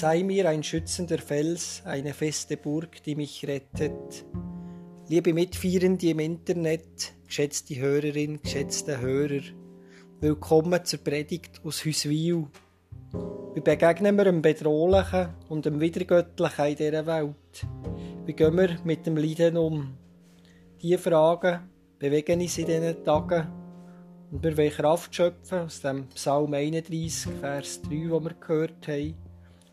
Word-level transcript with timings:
Sei 0.00 0.22
mir 0.22 0.48
ein 0.48 0.62
schützender 0.62 1.18
Fels, 1.18 1.82
eine 1.84 2.14
feste 2.14 2.56
Burg, 2.56 3.02
die 3.02 3.16
mich 3.16 3.44
rettet. 3.48 4.24
Liebe 5.08 5.34
Mitfeierende 5.34 6.10
im 6.10 6.20
Internet, 6.20 7.14
geschätzte 7.26 7.74
Hörerin, 7.80 8.40
geschätzte 8.40 9.00
Hörer, 9.00 9.42
willkommen 10.20 10.84
zur 10.84 11.00
Predigt 11.00 11.60
aus 11.64 11.84
Hüswil. 11.84 12.46
Wie 13.54 13.60
begegnen 13.60 14.14
wir 14.14 14.26
dem 14.26 14.40
Bedrohlichen 14.40 15.30
und 15.48 15.66
dem 15.66 15.80
Wiedergöttlichen 15.80 16.66
in 16.66 16.76
dieser 16.76 17.04
Welt? 17.04 17.66
Wie 18.24 18.34
gehen 18.34 18.56
wir 18.56 18.78
mit 18.84 19.04
dem 19.04 19.16
Leiden 19.16 19.56
um? 19.56 19.96
Diese 20.80 20.98
Fragen 20.98 21.68
bewegen 21.98 22.40
uns 22.40 22.56
in 22.56 22.66
diesen 22.66 23.02
Tagen 23.02 23.48
und 24.30 24.44
wir 24.44 24.56
wollen 24.56 24.70
Kraft 24.70 25.12
schöpfen 25.12 25.58
aus 25.58 25.80
dem 25.80 26.06
Psalm 26.10 26.54
31, 26.54 27.32
Vers 27.40 27.82
3, 27.82 28.10
wo 28.10 28.20
wir 28.20 28.34
gehört 28.34 28.86
haben, 28.86 29.27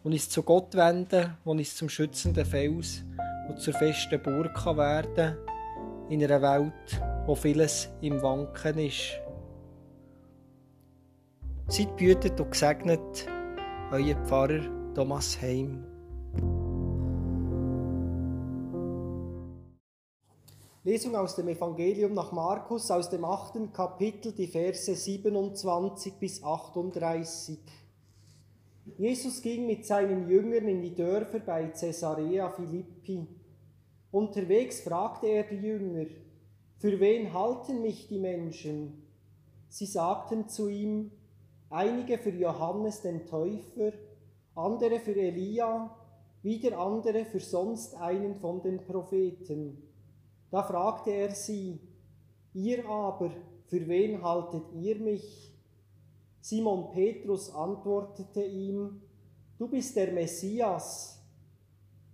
und 0.05 0.13
uns 0.13 0.29
zu 0.29 0.43
Gott 0.43 0.75
wenden, 0.75 1.35
wo 1.43 1.51
uns 1.51 1.75
zum 1.75 1.89
schützenden 1.89 2.45
Fels 2.45 3.03
und 3.49 3.59
zur 3.59 3.73
festen 3.73 4.21
Burg 4.21 4.53
kann 4.53 4.77
werden 4.77 5.35
in 6.09 6.23
einer 6.23 6.41
Welt, 6.43 7.01
wo 7.25 7.33
vieles 7.33 7.89
im 8.01 8.21
Wanken 8.21 8.77
ist. 8.77 9.19
Seid 11.67 11.97
behütet 11.97 12.39
und 12.39 12.51
gesegnet, 12.51 13.27
euer 13.91 14.15
Pfarrer 14.25 14.61
Thomas 14.93 15.41
Heim. 15.41 15.83
Lesung 20.83 21.15
aus 21.15 21.35
dem 21.35 21.47
Evangelium 21.47 22.13
nach 22.13 22.31
Markus 22.31 22.91
aus 22.91 23.09
dem 23.09 23.25
achten 23.25 23.73
Kapitel, 23.73 24.33
die 24.33 24.45
Verse 24.45 24.95
27 24.95 26.13
bis 26.19 26.43
38. 26.43 27.57
Jesus 28.97 29.41
ging 29.41 29.65
mit 29.65 29.85
seinen 29.85 30.29
Jüngern 30.29 30.67
in 30.67 30.81
die 30.81 30.93
Dörfer 30.93 31.39
bei 31.39 31.67
Caesarea 31.67 32.49
Philippi. 32.49 33.27
Unterwegs 34.11 34.81
fragte 34.81 35.27
er 35.27 35.43
die 35.43 35.55
Jünger, 35.55 36.05
für 36.77 36.99
wen 36.99 37.33
halten 37.33 37.81
mich 37.81 38.07
die 38.07 38.19
Menschen? 38.19 39.01
Sie 39.69 39.87
sagten 39.87 40.47
zu 40.47 40.69
ihm, 40.69 41.11
einige 41.69 42.19
für 42.19 42.29
Johannes 42.29 43.01
den 43.01 43.25
Täufer, 43.25 43.91
andere 44.53 44.99
für 44.99 45.15
Elia, 45.15 45.89
wieder 46.43 46.77
andere 46.77 47.25
für 47.25 47.39
sonst 47.39 47.95
einen 47.95 48.35
von 48.35 48.61
den 48.61 48.85
Propheten. 48.85 49.81
Da 50.51 50.61
fragte 50.61 51.09
er 51.09 51.31
sie, 51.31 51.79
ihr 52.53 52.87
aber, 52.87 53.31
für 53.65 53.87
wen 53.87 54.21
haltet 54.21 54.63
ihr 54.73 54.97
mich? 54.97 55.54
Simon 56.47 56.91
Petrus 56.91 57.49
antwortete 57.55 58.43
ihm, 58.43 59.01
du 59.57 59.67
bist 59.67 59.95
der 59.95 60.11
Messias. 60.11 61.19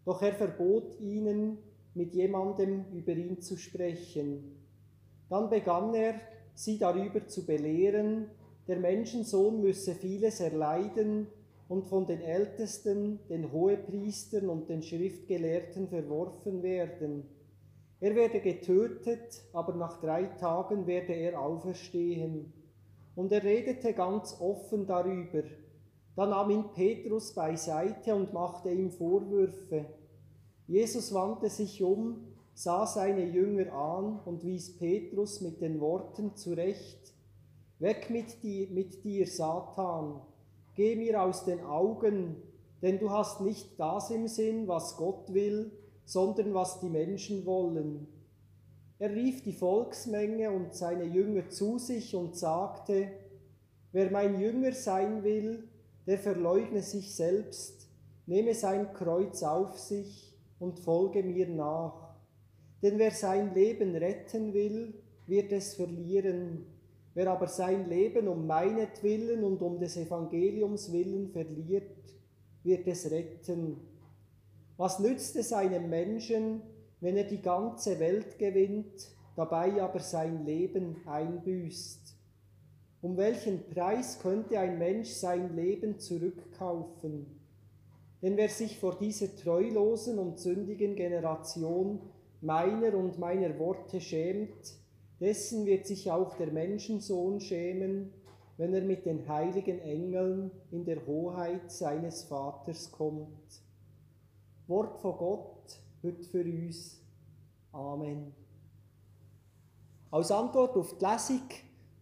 Doch 0.06 0.22
er 0.22 0.32
verbot 0.32 0.98
ihnen, 1.02 1.58
mit 1.94 2.14
jemandem 2.14 2.86
über 2.94 3.12
ihn 3.12 3.42
zu 3.42 3.58
sprechen. 3.58 4.56
Dann 5.28 5.50
begann 5.50 5.94
er, 5.94 6.16
sie 6.54 6.78
darüber 6.78 7.28
zu 7.28 7.46
belehren, 7.46 8.28
der 8.70 8.80
Menschensohn 8.80 9.60
müsse 9.60 9.96
vieles 9.96 10.40
erleiden 10.40 11.28
und 11.68 11.88
von 11.88 12.08
den 12.08 12.22
Ältesten, 12.22 13.20
den 13.28 13.52
Hohepriestern 13.52 14.48
und 14.48 14.70
den 14.70 14.82
Schriftgelehrten 14.82 15.90
verworfen 15.90 16.64
werden 16.64 17.26
er 18.04 18.16
werde 18.16 18.40
getötet, 18.40 19.44
aber 19.54 19.76
nach 19.76 20.02
drei 20.02 20.24
Tagen 20.24 20.88
werde 20.88 21.14
er 21.14 21.40
auferstehen. 21.40 22.52
Und 23.16 23.32
er 23.32 23.44
redete 23.44 23.94
ganz 23.94 24.38
offen 24.40 24.86
darüber. 24.86 25.44
Da 26.16 26.26
nahm 26.26 26.50
ihn 26.50 26.66
Petrus 26.74 27.34
beiseite 27.34 28.16
und 28.16 28.34
machte 28.34 28.72
ihm 28.72 28.92
Vorwürfe. 28.92 29.86
Jesus 30.68 31.14
wandte 31.14 31.50
sich 31.50 31.82
um, 31.84 32.28
sah 32.54 32.86
seine 32.86 33.26
Jünger 33.26 33.74
an 33.74 34.20
und 34.26 34.46
wies 34.46 34.78
Petrus 34.78 35.42
mit 35.42 35.62
den 35.62 35.80
Worten 35.80 36.36
zurecht. 36.36 37.14
Weg 37.80 38.10
mit 38.10 38.44
dir, 38.44 38.70
mit 38.70 39.04
dir, 39.04 39.26
Satan, 39.26 40.22
geh 40.76 40.96
mir 40.96 41.24
aus 41.24 41.46
den 41.46 41.62
Augen, 41.62 42.36
denn 42.82 43.00
du 43.00 43.10
hast 43.10 43.42
nicht 43.42 43.80
das 43.80 44.12
im 44.12 44.28
Sinn, 44.28 44.68
was 44.68 44.98
Gott 44.98 45.34
will, 45.34 45.72
sondern 46.06 46.54
was 46.54 46.80
die 46.80 46.90
Menschen 46.90 47.46
wollen. 47.46 48.08
Er 49.02 49.16
rief 49.16 49.42
die 49.42 49.54
Volksmenge 49.54 50.52
und 50.52 50.76
seine 50.76 51.06
Jünger 51.06 51.50
zu 51.50 51.80
sich 51.80 52.16
und 52.16 52.36
sagte, 52.36 53.08
wer 53.92 54.12
mein 54.12 54.40
Jünger 54.40 54.74
sein 54.74 55.24
will, 55.24 55.68
der 56.06 56.20
verleugne 56.20 56.84
sich 56.84 57.16
selbst, 57.16 57.90
nehme 58.28 58.54
sein 58.54 58.94
Kreuz 58.94 59.42
auf 59.42 59.76
sich 59.80 60.38
und 60.60 60.80
folge 60.80 61.24
mir 61.24 61.48
nach. 61.48 62.14
Denn 62.84 63.00
wer 63.00 63.10
sein 63.10 63.56
Leben 63.56 63.96
retten 63.96 64.54
will, 64.54 64.94
wird 65.26 65.52
es 65.52 65.74
verlieren. 65.74 66.68
Wer 67.16 67.32
aber 67.32 67.48
sein 67.48 67.90
Leben 67.90 68.28
um 68.28 68.46
meinetwillen 68.46 69.44
und 69.44 69.64
um 69.64 69.80
des 69.80 69.98
Evangeliums 69.98 70.92
willen 70.92 71.32
verliert, 71.32 71.90
wird 72.64 72.86
es 72.86 73.10
retten. 73.10 73.78
Was 74.78 75.00
nützt 75.00 75.36
es 75.38 75.52
einem 75.54 75.90
Menschen, 75.90 76.62
wenn 77.02 77.18
er 77.18 77.26
die 77.26 77.42
ganze 77.42 78.00
Welt 78.00 78.40
gewinnt, 78.40 79.10
dabei 79.36 79.82
aber 79.82 80.00
sein 80.00 80.46
Leben 80.46 80.96
einbüßt? 81.06 82.16
Um 83.02 83.18
welchen 83.18 83.68
Preis 83.68 84.20
könnte 84.20 84.60
ein 84.60 84.78
Mensch 84.78 85.10
sein 85.10 85.56
Leben 85.56 86.00
zurückkaufen? 86.00 87.26
Denn 88.22 88.38
wer 88.38 88.50
sich 88.50 88.78
vor 88.78 88.98
dieser 89.00 89.36
treulosen 89.36 90.20
und 90.20 90.40
sündigen 90.40 90.96
Generation 90.96 92.02
meiner 92.42 92.96
und 92.96 93.18
meiner 93.18 93.58
Worte 93.58 94.00
schämt, 94.00 94.76
dessen 95.20 95.66
wird 95.66 95.88
sich 95.88 96.12
auch 96.12 96.36
der 96.36 96.52
Menschensohn 96.52 97.40
schämen, 97.40 98.14
wenn 98.58 98.74
er 98.76 98.84
mit 98.84 99.08
den 99.08 99.28
heiligen 99.28 99.80
Engeln 99.80 100.52
in 100.70 100.86
der 100.86 101.06
Hoheit 101.08 101.72
seines 101.72 102.24
Vaters 102.24 102.92
kommt. 102.92 103.64
Wort 104.68 105.00
von 105.00 105.18
Gott 105.18 105.61
heute 106.04 106.24
für 106.24 106.44
uns. 106.44 107.00
Amen. 107.72 108.34
Als 110.10 110.32
Antwort 110.32 110.76
auf 110.76 110.98
die 110.98 111.06
Lesung 111.06 111.48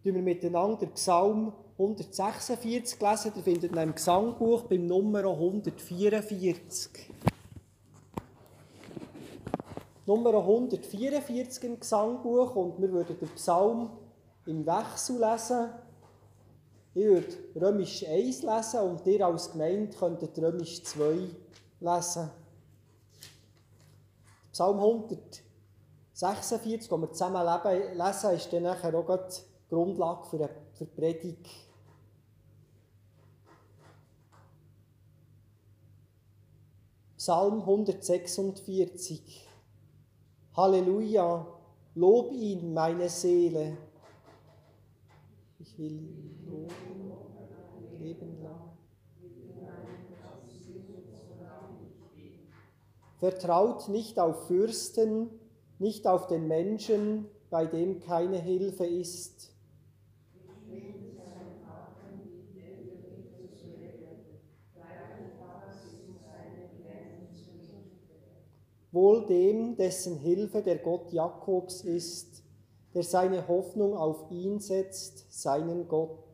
tun 0.02 0.14
wir 0.14 0.22
miteinander 0.22 0.86
Psalm 0.86 1.52
146 1.78 3.00
lesen. 3.00 3.32
Ihr 3.36 3.42
findet 3.42 3.72
ihn 3.72 3.78
im 3.78 3.94
Gesangbuch 3.94 4.62
beim 4.62 4.86
Nummer 4.86 5.24
144. 5.24 6.90
Nummer 10.06 10.34
144 10.34 11.64
im 11.64 11.78
Gesangbuch 11.78 12.56
und 12.56 12.80
wir 12.80 12.90
würden 12.90 13.16
den 13.18 13.28
Psalm 13.30 13.90
im 14.46 14.66
Wechsel 14.66 15.20
lesen. 15.20 15.70
Ich 16.94 17.04
würde 17.04 17.28
Römisch 17.54 18.04
1 18.04 18.42
lesen 18.42 18.80
und 18.80 19.06
ihr 19.06 19.24
als 19.24 19.52
Gemeinde 19.52 19.96
könntet 19.96 20.36
Römisch 20.38 20.82
2 20.82 21.28
lesen. 21.78 22.30
Psalm 24.52 24.78
146, 24.78 26.88
den 26.88 27.00
wir 27.00 27.12
zusammen 27.12 27.46
lesen, 27.94 28.30
ist 28.30 28.52
dann 28.52 28.66
auch 28.66 28.82
die 29.28 29.40
Grundlage 29.68 30.26
für 30.26 30.50
die 30.78 30.86
Predigt. 30.86 31.48
Psalm 37.16 37.60
146. 37.60 39.48
Halleluja, 40.56 41.46
lob 41.94 42.32
ihn, 42.32 42.72
meine 42.72 43.08
Seele. 43.08 43.76
Ich 45.58 45.78
will 45.78 45.92
ihn 45.92 46.44
loben, 46.46 47.12
leben 47.98 48.42
lang. 48.42 48.69
Vertraut 53.20 53.90
nicht 53.90 54.18
auf 54.18 54.46
Fürsten, 54.46 55.28
nicht 55.78 56.06
auf 56.06 56.26
den 56.26 56.48
Menschen, 56.48 57.26
bei 57.50 57.66
dem 57.66 58.00
keine 58.00 58.38
Hilfe 58.38 58.86
ist. 58.86 59.52
Wohl 68.90 69.26
dem, 69.26 69.76
dessen 69.76 70.16
Hilfe 70.16 70.62
der 70.62 70.78
Gott 70.78 71.12
Jakobs 71.12 71.82
ist, 71.82 72.42
der 72.94 73.02
seine 73.02 73.46
Hoffnung 73.46 73.96
auf 73.96 74.30
ihn 74.30 74.60
setzt, 74.60 75.26
seinen 75.30 75.86
Gott. 75.88 76.29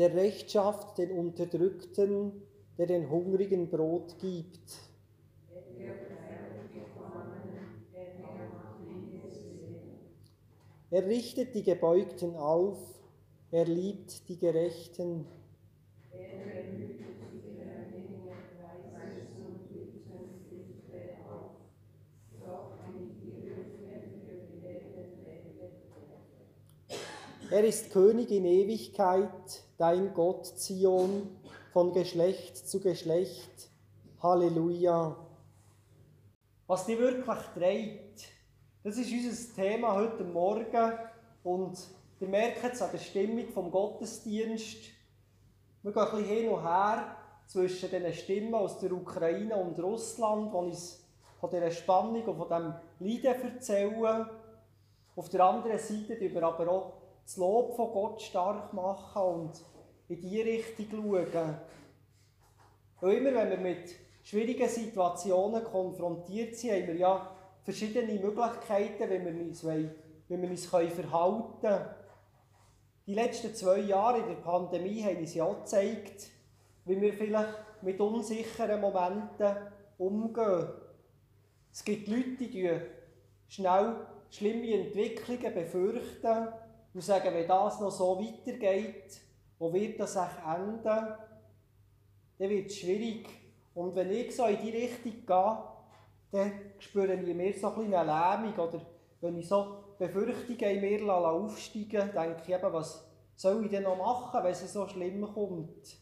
der 0.00 0.14
Rechtschaft 0.14 0.96
den 0.96 1.10
Unterdrückten, 1.10 2.32
der 2.78 2.86
den 2.86 3.10
Hungrigen 3.10 3.68
Brot 3.68 4.18
gibt. 4.18 4.78
Er 10.90 11.06
richtet 11.06 11.54
die 11.54 11.62
Gebeugten 11.62 12.34
auf, 12.34 12.78
er 13.50 13.66
liebt 13.66 14.26
die 14.30 14.38
Gerechten. 14.38 15.26
Er 27.52 27.64
ist 27.64 27.90
König 27.90 28.30
in 28.30 28.44
Ewigkeit, 28.44 29.64
dein 29.76 30.14
Gott 30.14 30.46
Zion, 30.46 31.36
von 31.72 31.92
Geschlecht 31.92 32.56
zu 32.56 32.78
Geschlecht. 32.78 33.70
Halleluja. 34.22 35.16
Was 36.68 36.86
die 36.86 36.96
wirklich 36.96 37.38
trägt, 37.52 38.28
das 38.84 38.98
ist 38.98 39.10
unser 39.10 39.54
Thema 39.56 39.96
heute 39.96 40.22
Morgen 40.22 40.92
und 41.42 41.76
ihr 42.20 42.28
merkt 42.28 42.72
es 42.72 42.82
an 42.82 42.90
der 42.92 42.98
Stimmung 42.98 43.48
vom 43.48 43.72
Gottesdienst. 43.72 44.84
Wir 45.82 45.92
gehen 45.92 46.02
ein 46.02 46.10
bisschen 46.12 46.26
hin 46.26 46.48
und 46.50 46.62
her 46.62 47.16
zwischen 47.48 47.90
den 47.90 48.12
Stimmen 48.12 48.54
aus 48.54 48.78
der 48.78 48.92
Ukraine 48.92 49.56
und 49.56 49.76
Russland, 49.80 50.52
die 50.52 50.56
uns 50.56 51.04
von 51.40 51.50
dieser 51.50 51.72
Spannung 51.72 52.22
und 52.22 52.36
von 52.36 52.48
diesem 52.48 52.74
Leiden 53.00 53.42
erzählen. 53.42 54.26
Auf 55.16 55.28
der 55.28 55.44
anderen 55.44 55.80
Seite 55.80 56.20
wir 56.20 56.42
aber 56.44 56.68
auch 56.70 57.00
das 57.30 57.36
Lob 57.36 57.76
von 57.76 57.92
Gott 57.92 58.20
stark 58.22 58.72
machen 58.72 59.22
und 59.22 59.64
in 60.08 60.20
diese 60.20 60.44
Richtung 60.44 60.90
schauen. 60.90 61.58
Weil 63.00 63.18
immer, 63.18 63.34
wenn 63.34 63.50
wir 63.50 63.56
mit 63.58 63.94
schwierigen 64.24 64.68
Situationen 64.68 65.62
konfrontiert 65.62 66.56
sind, 66.56 66.72
haben 66.72 66.88
wir 66.88 66.96
ja 66.96 67.30
verschiedene 67.62 68.18
Möglichkeiten, 68.18 69.08
wie 69.08 69.24
wir 69.24 69.46
uns, 69.46 69.62
wollen, 69.62 69.94
wie 70.26 70.42
wir 70.42 70.50
uns 70.50 70.66
verhalten 70.66 71.60
können. 71.60 71.86
Die 73.06 73.14
letzten 73.14 73.54
zwei 73.54 73.78
Jahre 73.78 74.18
in 74.18 74.26
der 74.26 74.34
Pandemie 74.34 75.04
haben 75.04 75.18
uns 75.18 75.34
ja 75.34 75.44
auch 75.44 75.60
gezeigt, 75.60 76.30
wie 76.84 77.00
wir 77.00 77.12
vielleicht 77.12 77.82
mit 77.82 78.00
unsicheren 78.00 78.80
Momenten 78.80 79.56
umgehen. 79.98 80.68
Es 81.72 81.84
gibt 81.84 82.08
Leute, 82.08 82.48
die 82.48 82.72
schnell 83.46 83.94
schlimme 84.30 84.74
Entwicklungen 84.74 85.54
befürchten 85.54 86.48
und 86.92 87.00
sagen, 87.02 87.32
wenn 87.32 87.46
das 87.46 87.80
noch 87.80 87.90
so 87.90 88.18
weitergeht, 88.18 89.20
wo 89.58 89.72
wird 89.72 90.00
das 90.00 90.16
auch 90.16 90.56
enden? 90.56 90.84
Dann 90.84 92.50
wird 92.50 92.66
es 92.66 92.78
schwierig. 92.78 93.28
Und 93.74 93.94
wenn 93.94 94.10
ich 94.10 94.34
so 94.34 94.46
in 94.46 94.60
die 94.60 94.70
Richtung 94.70 95.26
gehe, 95.26 95.58
dann 96.32 96.52
spüre 96.78 97.14
ich 97.14 97.34
mir 97.34 97.58
so 97.58 97.68
ein 97.74 97.94
eine 97.94 98.04
Lähmung. 98.04 98.58
Oder 98.58 98.80
wenn 99.20 99.38
ich 99.38 99.48
so 99.48 99.84
Befürchtungen 99.98 100.58
in 100.58 100.80
mir 100.80 101.14
aufsteigen 101.14 102.10
denke 102.12 102.42
ich 102.42 102.48
eben, 102.48 102.72
was 102.72 103.06
soll 103.36 103.64
ich 103.64 103.70
denn 103.70 103.82
noch 103.82 103.96
machen, 103.96 104.42
wenn 104.42 104.52
es 104.52 104.72
so 104.72 104.86
schlimm 104.88 105.22
kommt? 105.32 105.98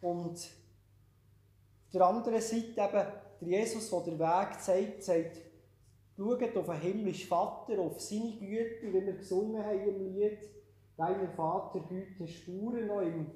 Und 0.00 0.36
auf 0.36 1.92
der 1.92 2.06
anderen 2.06 2.40
Seite 2.40 2.80
eben, 2.80 3.06
der 3.40 3.48
Jesus, 3.48 3.90
der 3.90 4.00
den 4.00 4.18
Weg 4.18 4.60
zeigt, 4.60 5.02
sagt, 5.02 5.47
Schaut 6.18 6.56
auf 6.56 6.66
den 6.66 6.80
himmlischen 6.80 7.28
Vater, 7.28 7.78
auf 7.78 8.00
seine 8.00 8.32
Güte, 8.32 8.92
wie 8.92 9.06
wir 9.06 9.12
gesungen 9.12 9.64
haben 9.64 9.86
im 9.86 10.14
Lied. 10.14 10.40
Deiner 10.96 11.28
Vater 11.28 11.78
Güte 11.78 12.26
Spuren 12.26 12.88
noch 12.88 13.02
im, 13.02 13.30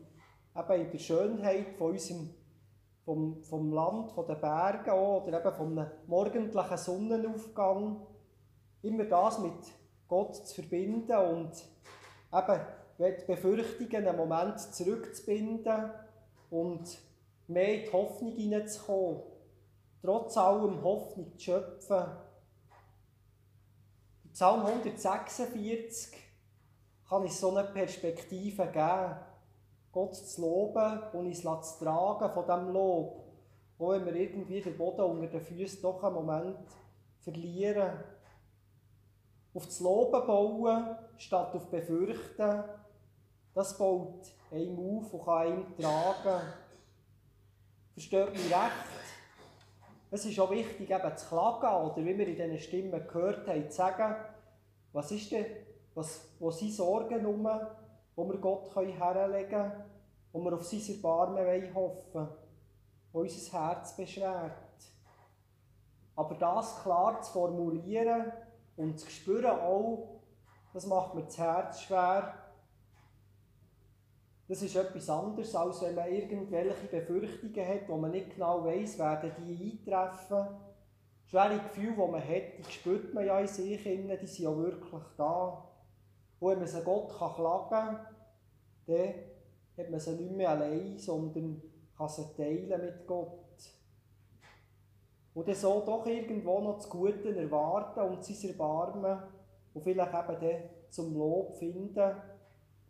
eben 0.56 0.80
in 0.80 0.90
der 0.90 0.98
Schönheit 0.98 1.76
von 1.78 1.92
unserem, 1.92 2.30
vom, 3.04 3.40
vom 3.44 3.72
Land, 3.72 4.10
von 4.10 4.26
den 4.26 4.40
Bergen 4.40 4.90
auch, 4.90 5.24
oder 5.24 5.38
eben 5.38 5.54
vom 5.54 5.86
morgendlichen 6.08 6.76
Sonnenaufgang. 6.76 8.04
Immer 8.82 9.04
das 9.04 9.38
mit 9.38 9.62
Gott 10.08 10.34
zu 10.34 10.60
verbinden 10.60 11.16
und 11.16 11.52
eben 12.34 12.60
die 12.98 13.26
Befürchtungen 13.28 14.08
einen 14.08 14.16
Moment 14.16 14.58
zurückzubinden 14.58 15.88
und 16.50 16.98
mehr 17.46 17.74
in 17.74 17.82
die 17.84 17.92
Hoffnung 17.92 18.32
hineinzukommen. 18.32 19.22
Trotz 20.02 20.36
allem 20.36 20.82
Hoffnung 20.82 21.38
zu 21.38 21.44
schöpfen 21.44 22.06
Psalm 24.32 24.64
146 24.64 26.16
kann 27.06 27.22
uns 27.22 27.38
so 27.38 27.54
eine 27.54 27.68
Perspektive 27.68 28.66
geben, 28.66 29.16
Gott 29.92 30.16
zu 30.16 30.40
loben 30.40 31.02
und 31.12 31.26
uns 31.26 31.42
zu 31.42 31.84
tragen 31.84 32.32
von 32.32 32.46
diesem 32.46 32.72
Lob. 32.72 33.24
Auch 33.78 33.90
wenn 33.90 34.06
wir 34.06 34.14
irgendwie 34.14 34.62
den 34.62 34.78
Boden 34.78 35.02
unter 35.02 35.26
den 35.26 35.40
Füßen 35.42 35.82
doch 35.82 36.02
einen 36.02 36.14
Moment 36.14 36.56
verlieren. 37.20 37.92
Auf 39.52 39.66
das 39.66 39.80
Loben 39.80 40.26
bauen, 40.26 40.96
statt 41.18 41.54
auf 41.54 41.68
Befürchten, 41.68 42.64
das 43.54 43.76
baut 43.76 44.32
einem 44.50 44.78
auf 44.78 45.12
und 45.12 45.24
kann 45.26 45.46
einem 45.46 45.76
tragen. 45.76 46.46
Versteht 47.92 48.32
mich 48.32 48.46
recht? 48.46 49.11
Es 50.14 50.26
ist 50.26 50.38
auch 50.38 50.50
wichtig, 50.50 50.90
eben 50.90 51.16
zu 51.16 51.26
klagen 51.26 51.90
oder 51.90 51.96
wie 51.96 52.18
wir 52.18 52.28
in 52.28 52.36
diesen 52.36 52.58
Stimmen 52.58 53.08
gehört 53.08 53.48
haben, 53.48 53.70
zu 53.70 53.76
sagen, 53.76 54.14
was 54.92 55.10
ist 55.10 55.32
denn, 55.32 55.46
was, 55.94 56.28
wo 56.38 56.50
sind 56.50 56.70
Sorgen 56.70 57.24
um, 57.24 57.48
wo 58.14 58.28
wir 58.28 58.36
Gott 58.36 58.76
herlegen 58.76 59.48
können, 59.48 59.72
wo 60.30 60.40
wir 60.44 60.52
auf 60.52 60.64
sein 60.66 60.82
Erbarmen 60.96 61.74
hoffen 61.74 62.28
wo 63.12 63.20
unser 63.20 63.58
Herz 63.58 63.96
beschwert. 63.96 64.52
Aber 66.14 66.34
das 66.34 66.82
klar 66.82 67.22
zu 67.22 67.32
formulieren 67.32 68.32
und 68.76 68.98
zu 68.98 69.10
spüren 69.10 69.60
auch, 69.60 70.20
das 70.72 70.86
macht 70.86 71.14
mir 71.14 71.22
das 71.22 71.38
Herz 71.38 71.80
schwer, 71.80 72.34
das 74.52 74.60
ist 74.60 74.76
etwas 74.76 75.08
anderes, 75.08 75.54
als 75.54 75.80
wenn 75.80 75.94
man 75.94 76.12
irgendwelche 76.12 76.86
Befürchtungen 76.90 77.66
hat, 77.66 77.88
wo 77.88 77.96
man 77.96 78.10
nicht 78.10 78.34
genau 78.34 78.62
weiß, 78.62 78.98
werden 78.98 79.32
die 79.38 79.80
eintreffen. 79.88 80.46
Schwere 81.24 81.58
Gefühle, 81.58 81.92
die 81.92 82.12
man 82.12 82.20
hat, 82.20 82.58
die 82.58 82.70
spürt 82.70 83.14
man 83.14 83.24
ja 83.24 83.40
in 83.40 83.46
sich, 83.46 83.82
die 83.82 84.26
sind 84.26 84.38
ja 84.40 84.54
wirklich 84.54 85.02
da. 85.16 85.66
Und 86.38 86.50
wenn 86.50 86.58
man 86.58 86.68
sie 86.68 86.82
Gott 86.82 87.18
kann 87.18 87.32
klagen 87.32 87.70
kann, 87.70 88.06
dann 88.88 89.14
hat 89.78 89.90
man 89.90 90.00
sie 90.00 90.16
nicht 90.16 90.36
mehr 90.36 90.50
allein, 90.50 90.98
sondern 90.98 91.62
kann 91.96 92.08
sie 92.10 92.34
teilen 92.36 92.84
mit 92.84 93.06
Gott. 93.06 93.38
Und 95.32 95.48
dann 95.48 95.54
so 95.54 95.80
doch 95.80 96.04
irgendwo 96.04 96.60
noch 96.60 96.76
das 96.76 96.90
Gute 96.90 97.34
erwarten 97.34 98.00
und 98.00 98.22
sein 98.22 98.50
Erbarmen 98.50 99.18
und 99.72 99.82
vielleicht 99.82 100.12
eben 100.12 100.40
dann 100.42 100.62
zum 100.90 101.14
Lob 101.14 101.56
finden, 101.56 102.16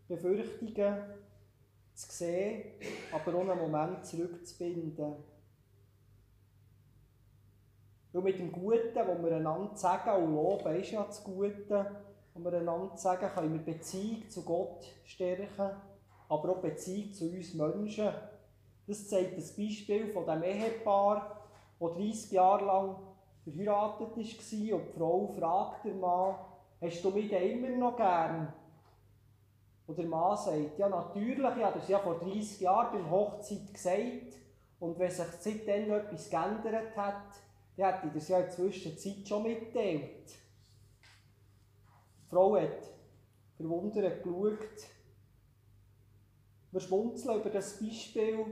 Befürchtungen 0.09 1.22
zu 2.09 2.17
sehen, 2.17 2.73
aber 3.13 3.35
auch 3.35 3.41
einen 3.41 3.59
Moment 3.59 4.07
zurückzubinden. 4.07 5.15
Weil 8.13 8.23
mit 8.23 8.39
dem 8.39 8.53
Guten, 8.53 8.95
das 8.95 9.07
wir 9.07 9.37
einander 9.37 9.77
sagen 9.77 10.25
und 10.25 10.35
loben, 10.35 10.77
ist 10.77 10.91
ja 10.91 11.03
das 11.03 11.25
Gute, 11.25 11.87
was 12.35 12.45
wir 12.45 12.53
einander 12.53 12.97
sagen, 12.97 13.29
können 13.35 13.53
wir 13.55 13.75
Beziehung 13.75 14.29
zu 14.29 14.43
Gott 14.43 14.85
stärken, 15.05 15.71
aber 16.29 16.51
auch 16.51 16.61
Beziehung 16.61 17.13
zu 17.13 17.25
uns 17.25 17.55
Menschen. 17.55 18.11
Das 18.87 19.09
zeigt 19.09 19.39
das 19.39 19.57
Beispiel 19.57 20.13
von 20.13 20.27
dem 20.27 20.43
Ehepaar, 20.43 21.49
das 21.79 21.93
30 21.95 22.33
Jahre 22.33 22.65
lang 22.65 22.97
verheiratet 23.45 24.01
war 24.01 24.17
und 24.17 24.17
die 24.17 24.99
Frau 24.99 25.27
fragt 25.39 25.85
den 25.85 26.01
Mann, 26.01 26.37
hast 26.81 27.05
du 27.05 27.11
mich 27.11 27.29
denn 27.29 27.65
immer 27.65 27.77
noch 27.77 27.97
gern? 27.97 28.53
Und 29.93 29.99
der 29.99 30.07
Mann 30.07 30.39
sagt, 30.39 30.79
ja 30.79 30.89
natürlich, 30.89 31.39
ich 31.39 31.63
habe 31.63 31.79
das 31.79 31.87
ja 31.87 31.99
vor 31.99 32.19
30 32.19 32.61
Jahren 32.61 32.93
beim 32.95 33.11
Hochzeit 33.11 33.75
gesagt. 33.75 34.39
Und 34.81 34.99
wenn 34.99 35.11
sich 35.11 35.27
seitdem 35.39 35.89
noch 35.89 35.97
etwas 35.97 36.31
geändert 36.31 36.97
hat, 36.97 37.27
dann 37.77 37.93
hätte 37.93 38.07
ich 38.07 38.15
das 38.15 38.29
ja 38.29 38.39
in 38.39 38.45
der 38.45 38.53
Zwischenzeit 38.53 39.29
schon 39.29 39.43
mitgeteilt. 39.43 40.31
Die 42.23 42.31
Frau 42.31 42.57
hat 42.57 42.89
verwundert 43.59 44.23
geschaut. 44.23 44.89
Wir 46.71 46.81
schmunzeln 46.81 47.41
über 47.43 47.51
das 47.51 47.79
Beispiel, 47.79 48.47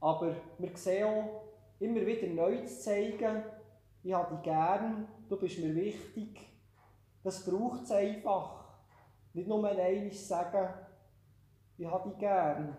aber 0.00 0.36
wir 0.58 0.76
sehen 0.76 1.08
auch, 1.08 1.42
immer 1.80 2.06
wieder 2.06 2.28
neu 2.28 2.64
zu 2.66 2.82
zeigen, 2.82 3.42
ich 4.04 4.12
habe 4.12 4.36
dich 4.36 4.44
gern, 4.44 5.08
du 5.28 5.36
bist 5.36 5.58
mir 5.58 5.74
wichtig. 5.74 6.38
Das 7.24 7.44
braucht 7.44 7.82
es 7.82 7.90
einfach. 7.90 8.61
Nicht 9.34 9.48
nur 9.48 9.66
einmal 9.66 10.12
sagen, 10.12 10.74
ich 11.78 11.86
habe 11.86 12.10
dich 12.10 12.18
gern. 12.18 12.76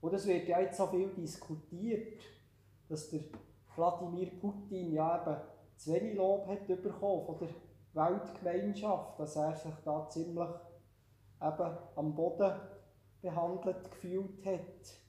Und 0.00 0.14
es 0.14 0.26
wird 0.26 0.48
ja 0.48 0.60
jetzt 0.60 0.76
so 0.76 0.86
viel 0.86 1.08
diskutiert, 1.08 2.22
dass 2.88 3.10
der 3.10 3.20
Wladimir 3.74 4.30
Putin 4.38 4.92
ja 4.92 5.22
eben 5.22 5.36
zu 5.76 5.92
wenig 5.92 6.14
Lob 6.14 6.46
hat 6.48 6.66
bekommen 6.66 7.26
von 7.26 7.38
der 7.38 7.48
Weltgemeinschaft, 7.92 9.18
dass 9.18 9.36
er 9.36 9.54
sich 9.56 9.74
da 9.84 10.08
ziemlich 10.08 10.48
eben 11.42 11.78
am 11.96 12.14
Boden 12.14 12.52
behandelt 13.20 13.90
gefühlt 13.90 14.44
hat. 14.44 15.00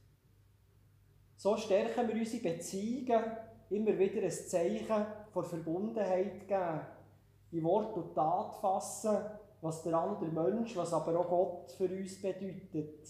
So 1.36 1.56
stärken 1.56 2.08
wir 2.08 2.16
unsere 2.16 2.44
Beziehungen, 2.44 3.24
immer 3.70 3.98
wieder 4.00 4.24
ein 4.24 4.32
Zeichen 4.32 5.06
von 5.32 5.46
Verbundenheit 5.46 6.48
geben. 6.48 6.82
in 7.52 7.64
Wort 7.64 7.96
und 7.96 8.14
Tat 8.14 8.56
fassen, 8.56 9.18
was 9.62 9.84
der 9.84 9.96
andere 9.96 10.26
Mensch, 10.26 10.76
was 10.76 10.94
aber 10.94 11.20
auch 11.20 11.30
Gott 11.30 11.72
für 11.72 11.90
uns 11.90 12.22
bedeutet. 12.22 13.10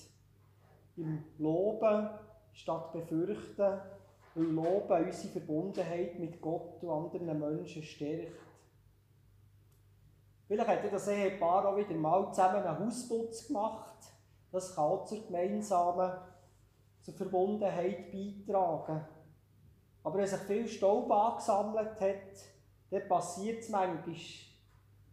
Im 0.96 1.24
Loben 1.38 2.10
statt 2.54 2.92
befürchten, 2.92 3.80
weil 4.36 4.44
Loben 4.44 5.06
unsere 5.06 5.34
Verbundenheit 5.34 6.20
mit 6.20 6.42
Gott 6.42 6.82
und 6.84 6.90
anderen 6.90 7.40
Menschen 7.40 7.84
stärkt. 7.84 8.34
Vielleicht 10.48 10.84
hat 10.84 10.94
das 10.94 11.08
Ehepaar 11.08 11.68
auch 11.68 11.78
wieder 11.78 11.94
mal 11.94 12.32
zusammen 12.32 12.64
einen 12.64 12.86
Hausputz 12.86 13.48
gemacht. 13.48 13.98
Das 14.52 14.74
kann 14.74 14.86
auch 14.86 15.06
zur 15.06 15.26
gemeinsamen 15.26 16.12
zur 17.02 17.14
Verbundenheit 17.14 18.12
beitragen. 18.12 19.06
Aber 20.04 20.18
wenn 20.18 20.28
sich 20.28 20.40
viel 20.40 20.68
Staub 20.68 21.12
angesammelt 21.12 22.00
hat, 22.00 22.34
dann 22.90 23.08
passiert 23.08 23.60
es 23.60 23.70
manchmal. 23.70 24.16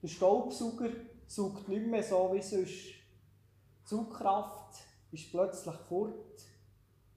Der 0.03 0.09
Staubsauger 0.09 0.91
saugt 1.27 1.69
nicht 1.69 1.87
mehr 1.87 2.03
so 2.03 2.31
wie 2.33 2.43
sonst. 2.43 2.71
Die 2.71 3.85
Zugkraft 3.85 4.77
ist 5.13 5.31
plötzlich 5.31 5.75
fort. 5.89 6.43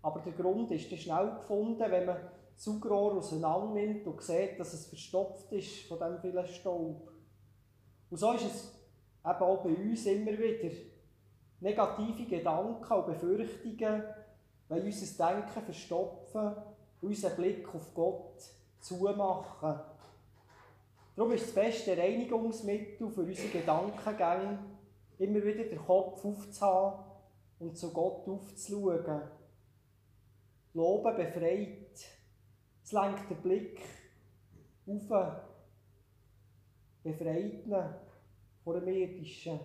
Aber 0.01 0.19
der 0.21 0.33
Grund 0.33 0.71
ist 0.71 0.91
dann 0.91 0.99
schnell 0.99 1.35
gefunden, 1.35 1.79
wenn 1.79 2.05
man 2.05 2.17
das 2.53 2.63
Saugrohr 2.63 3.15
auseinander 3.15 3.73
nimmt 3.73 4.07
und 4.07 4.21
sieht, 4.21 4.59
dass 4.59 4.73
es 4.73 4.87
verstopft 4.87 5.51
ist 5.51 5.87
von 5.87 5.97
diesem 5.97 6.19
vielen 6.19 6.47
Staub. 6.47 7.11
Und 8.09 8.17
so 8.17 8.31
ist 8.33 8.45
es 8.45 8.73
eben 9.23 9.41
auch 9.41 9.63
bei 9.63 9.69
uns 9.69 10.05
immer 10.05 10.31
wieder. 10.31 10.75
Negative 11.59 12.25
Gedanken 12.25 12.93
und 12.93 13.05
Befürchtungen 13.07 14.03
wollen 14.69 14.85
unser 14.85 15.31
Denken 15.31 15.61
verstopfen 15.61 16.55
unseren 17.01 17.35
Blick 17.35 17.73
auf 17.73 17.93
Gott 17.93 18.43
zumachen. 18.79 19.79
Darum 21.17 21.31
ist 21.31 21.47
das 21.47 21.55
beste 21.55 21.97
Reinigungsmittel 21.97 23.09
für 23.09 23.21
unsere 23.21 23.47
Gedankengänge, 23.47 24.59
immer 25.17 25.43
wieder 25.43 25.63
den 25.63 25.83
Kopf 25.83 26.23
aufzuhaben 26.23 27.05
und 27.57 27.75
zu 27.75 27.91
Gott 27.91 28.27
aufzuschauen. 28.27 29.23
Loben 30.75 31.15
befreit. 31.15 31.97
Es 32.83 32.91
lenkt 32.91 33.31
den 33.31 33.41
Blick 33.41 33.81
auf, 34.85 35.33
befreit 37.01 37.65
ihn 37.65 37.75
vor 38.63 38.79
dem 38.79 38.87
Irdischen. 38.87 39.59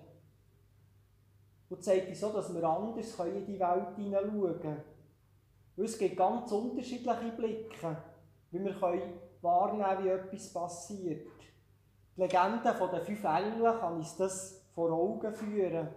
Und 1.69 1.85
zeigt 1.85 2.09
uns 2.09 2.21
so, 2.21 2.33
dass 2.33 2.55
wir 2.55 2.65
anders 2.65 3.21
in 3.27 3.45
die 3.45 3.61
Welt 3.61 3.95
hineinschauen 3.97 4.59
können. 4.59 4.83
Weil 5.77 5.85
es 5.85 5.99
gibt 5.99 6.17
ganz 6.17 6.51
unterschiedliche 6.51 7.33
Blicke, 7.37 7.97
wie 8.53 8.65
wir 8.65 8.81
wahrnehmen 8.81 9.85
können, 9.85 10.05
wie 10.05 10.09
etwas 10.09 10.51
passiert. 10.51 11.32
Die 12.17 12.21
Legende 12.21 12.75
den 12.75 13.05
fünf 13.05 13.25
Engeln 13.25 13.81
kann 13.81 13.95
uns 13.95 14.17
das 14.17 14.63
vor 14.75 14.91
Augen 14.91 15.33
führen. 15.33 15.89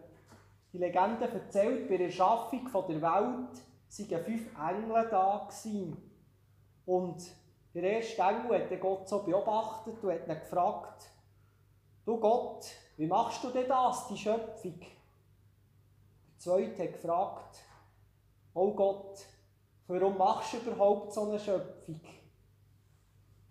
Die 0.71 0.77
Legende 0.77 1.27
erzählt, 1.27 1.89
bei 1.89 1.97
der 1.97 2.07
Erschaffung 2.07 2.69
der 2.87 3.01
Welt 3.01 3.61
seien 3.89 4.23
fünf 4.23 4.49
Engel 4.57 5.09
da 5.09 5.47
gewesen. 5.47 6.11
Und 6.85 7.21
der 7.73 7.83
erste 7.83 8.21
Engel 8.21 8.63
hat 8.63 8.81
Gott 8.81 9.09
so 9.09 9.23
beobachtet 9.23 10.01
und 10.01 10.11
hat 10.11 10.27
ihn 10.27 10.39
gefragt, 10.39 11.09
du 12.05 12.17
Gott, 12.17 12.65
wie 12.95 13.07
machst 13.07 13.43
du 13.43 13.49
denn 13.49 13.67
das, 13.67 14.07
die 14.07 14.17
Schöpfung? 14.17 14.79
Der 14.79 16.39
zweite 16.39 16.83
hat 16.83 16.93
gefragt, 16.93 17.57
oh 18.53 18.73
Gott, 18.73 19.25
warum 19.87 20.17
machst 20.17 20.53
du 20.53 20.57
überhaupt 20.57 21.11
so 21.11 21.27
eine 21.27 21.39
Schöpfung? 21.39 21.99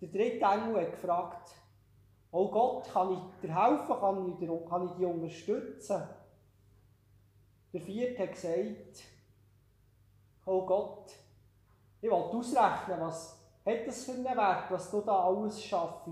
Der 0.01 0.07
dritte 0.07 0.45
Engel 0.45 0.81
hat 0.81 0.91
gefragt, 0.91 1.51
oh 2.35 2.49
Gott, 2.49 2.91
kann 2.91 3.13
ich 3.13 3.19
dir 3.41 3.55
helfen, 3.55 3.95
kann 3.97 4.29
ich, 4.29 4.37
dir, 4.37 4.65
kann 4.67 4.85
ich 4.85 4.91
dich 4.91 5.05
unterstützen? 5.05 6.03
Der 7.71 7.81
vierte 7.81 8.23
hat 8.23 8.33
gesagt, 8.33 9.03
oh 10.45 10.65
Gott, 10.65 11.13
ich 12.01 12.09
will 12.09 12.11
ausrechnen, 12.11 12.99
was 12.99 13.41
hat 13.65 13.87
das 13.87 14.03
für 14.03 14.11
einen 14.11 14.25
Wert, 14.25 14.69
was 14.69 14.91
du 14.91 15.01
da 15.01 15.27
alles 15.27 15.63
schaffst. 15.63 16.05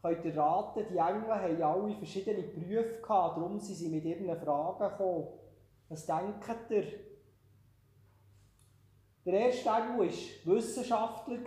Könnt 0.00 0.24
ihr 0.24 0.36
raten, 0.36 0.86
die 0.88 0.96
Engel 0.96 1.34
haben 1.34 1.62
alle 1.62 1.96
verschiedene 1.96 2.42
Berufe 2.44 3.02
gehabt, 3.02 3.38
darum 3.38 3.58
sind 3.58 3.74
sie 3.74 3.88
mit 3.88 4.04
ihren 4.04 4.38
Fragen 4.38 4.90
gekommen. 4.90 5.26
Was 5.88 6.06
denkt 6.06 6.70
ihr? 6.70 6.86
Der 9.26 9.34
erste 9.34 9.68
Engel 9.68 9.98
war 9.98 10.54
Wissenschaftler, 10.54 11.38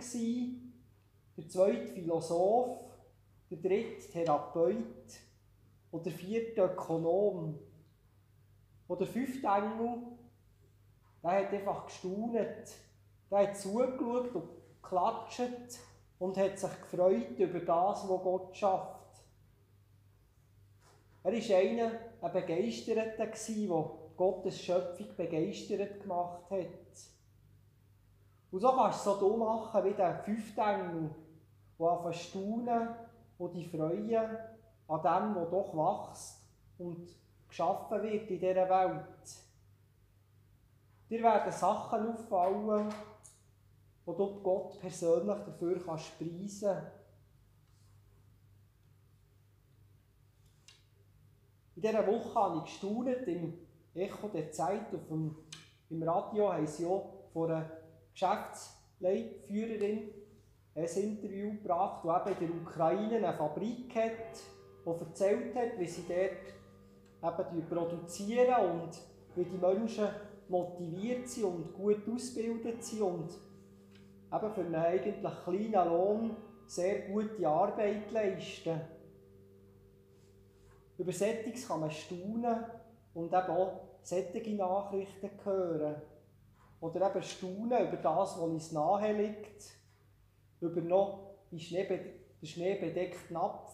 der 1.36 1.48
zweite 1.48 1.86
Philosoph, 1.88 2.78
der 3.50 3.58
dritte 3.58 4.10
Therapeut 4.10 5.20
und 5.90 6.06
der 6.06 6.12
vierte 6.12 6.62
Ökonom. 6.62 7.58
Und 8.88 9.00
der 9.00 9.06
fünfte 9.06 9.46
Engel, 9.46 10.02
der 11.22 11.30
hat 11.30 11.52
einfach 11.52 11.86
gestaunt, 11.86 12.34
der 12.34 13.38
hat 13.38 13.56
zugeschaut 13.56 14.34
und 14.34 14.48
geklatscht 14.82 15.80
und 16.18 16.36
hat 16.36 16.58
sich 16.58 16.80
gefreut 16.82 17.38
über 17.38 17.60
das, 17.60 18.08
was 18.08 18.22
Gott 18.22 18.56
schafft. 18.56 19.02
Er 21.24 21.32
war 21.32 21.56
einer, 21.56 21.92
ein 22.20 22.32
Begeisterter, 22.32 23.06
der 23.16 23.28
Gottes 24.16 24.60
Schöpfung 24.60 25.16
begeistert 25.16 26.00
gemacht 26.00 26.50
hat. 26.50 26.68
Und 28.50 28.60
so 28.60 28.70
kannst 28.72 29.06
du 29.06 29.10
es 29.12 29.20
so 29.20 29.36
machen 29.36 29.84
wie 29.84 29.94
der 29.94 30.18
fünfte 30.18 30.60
Engel, 30.60 31.10
der 31.82 31.90
anfängt 31.90 32.16
staunen 32.16 32.88
die 33.54 33.64
freuen 33.64 34.38
an 34.86 35.02
dem, 35.02 35.34
was 35.34 35.50
doch 35.50 35.74
wächst 35.74 36.42
und 36.78 37.08
geschaffen 37.48 38.02
wird 38.02 38.30
in 38.30 38.38
dieser 38.38 38.68
Welt. 38.68 39.42
Dir 41.10 41.22
werden 41.22 41.52
Sachen 41.52 42.12
auffallen, 42.12 42.94
wo 44.04 44.12
du 44.12 44.40
Gott 44.42 44.78
persönlich 44.80 45.38
dafür 45.44 45.84
kannst 45.84 46.16
preisen 46.18 46.76
In 51.74 51.80
dieser 51.82 52.06
Woche 52.06 52.34
habe 52.34 52.58
ich 52.58 52.64
gestaunt, 52.64 53.26
im 53.26 53.54
Echo 53.94 54.28
der 54.28 54.52
Zeit, 54.52 54.94
auf 54.94 55.08
dem, 55.08 55.34
im 55.90 56.02
Radio 56.04 56.52
haben 56.52 56.66
sie 56.66 56.86
auch 56.86 57.24
von 57.32 57.50
einer 57.50 57.68
Geschäftsleitführerin 58.12 60.21
ein 60.74 60.84
Interview 60.84 61.52
gebracht, 61.52 62.04
eben 62.04 62.40
in 62.40 62.48
der 62.48 62.62
Ukraine 62.62 63.16
eine 63.16 63.32
Fabrik 63.36 63.94
hat, 63.94 64.40
die 64.84 65.04
erzählt 65.04 65.54
hat, 65.54 65.78
wie 65.78 65.86
sie 65.86 66.04
dort 66.08 67.40
eben 67.40 67.66
produzieren 67.68 68.80
und 68.80 68.98
wie 69.34 69.44
die 69.44 69.58
Menschen 69.58 70.08
motiviert 70.48 71.28
sind 71.28 71.44
und 71.44 71.74
gut 71.74 72.08
ausgebildet 72.08 72.82
sind 72.82 73.02
und 73.02 73.30
eben 74.32 74.52
für 74.52 74.60
einen 74.60 74.74
eigentlich 74.74 75.44
kleinen 75.44 75.88
Lohn 75.88 76.36
sehr 76.66 77.08
gute 77.08 77.46
Arbeit 77.46 78.10
leisten. 78.10 78.80
Über 80.98 81.12
Settings 81.12 81.68
kann 81.68 81.80
man 81.80 81.90
staunen 81.90 82.64
und 83.14 83.26
eben 83.26 83.34
auch 83.34 83.80
solche 84.02 84.54
Nachrichten 84.54 85.30
hören. 85.44 86.02
Oder 86.80 87.10
eben 87.10 87.22
staunen 87.22 87.88
über 87.88 87.96
das, 87.96 88.36
was 88.36 88.38
uns 88.38 88.72
nahe 88.72 89.12
liegt, 89.12 89.81
über 90.62 90.80
noch 90.80 91.34
den 91.50 91.60
schneebedeckten 91.60 93.34
Napf, 93.34 93.72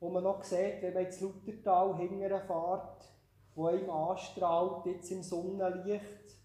wo 0.00 0.10
man 0.10 0.22
noch 0.22 0.44
sieht, 0.44 0.82
wenn 0.82 0.94
man 0.94 1.06
ins 1.06 1.20
Luthertal 1.20 1.96
hinterher 1.96 2.40
fährt, 2.40 3.10
wo 3.54 3.66
einem 3.66 3.90
anstrahlt, 3.90 4.86
jetzt 4.86 5.10
im 5.10 5.22
Sonnenlicht 5.22 6.36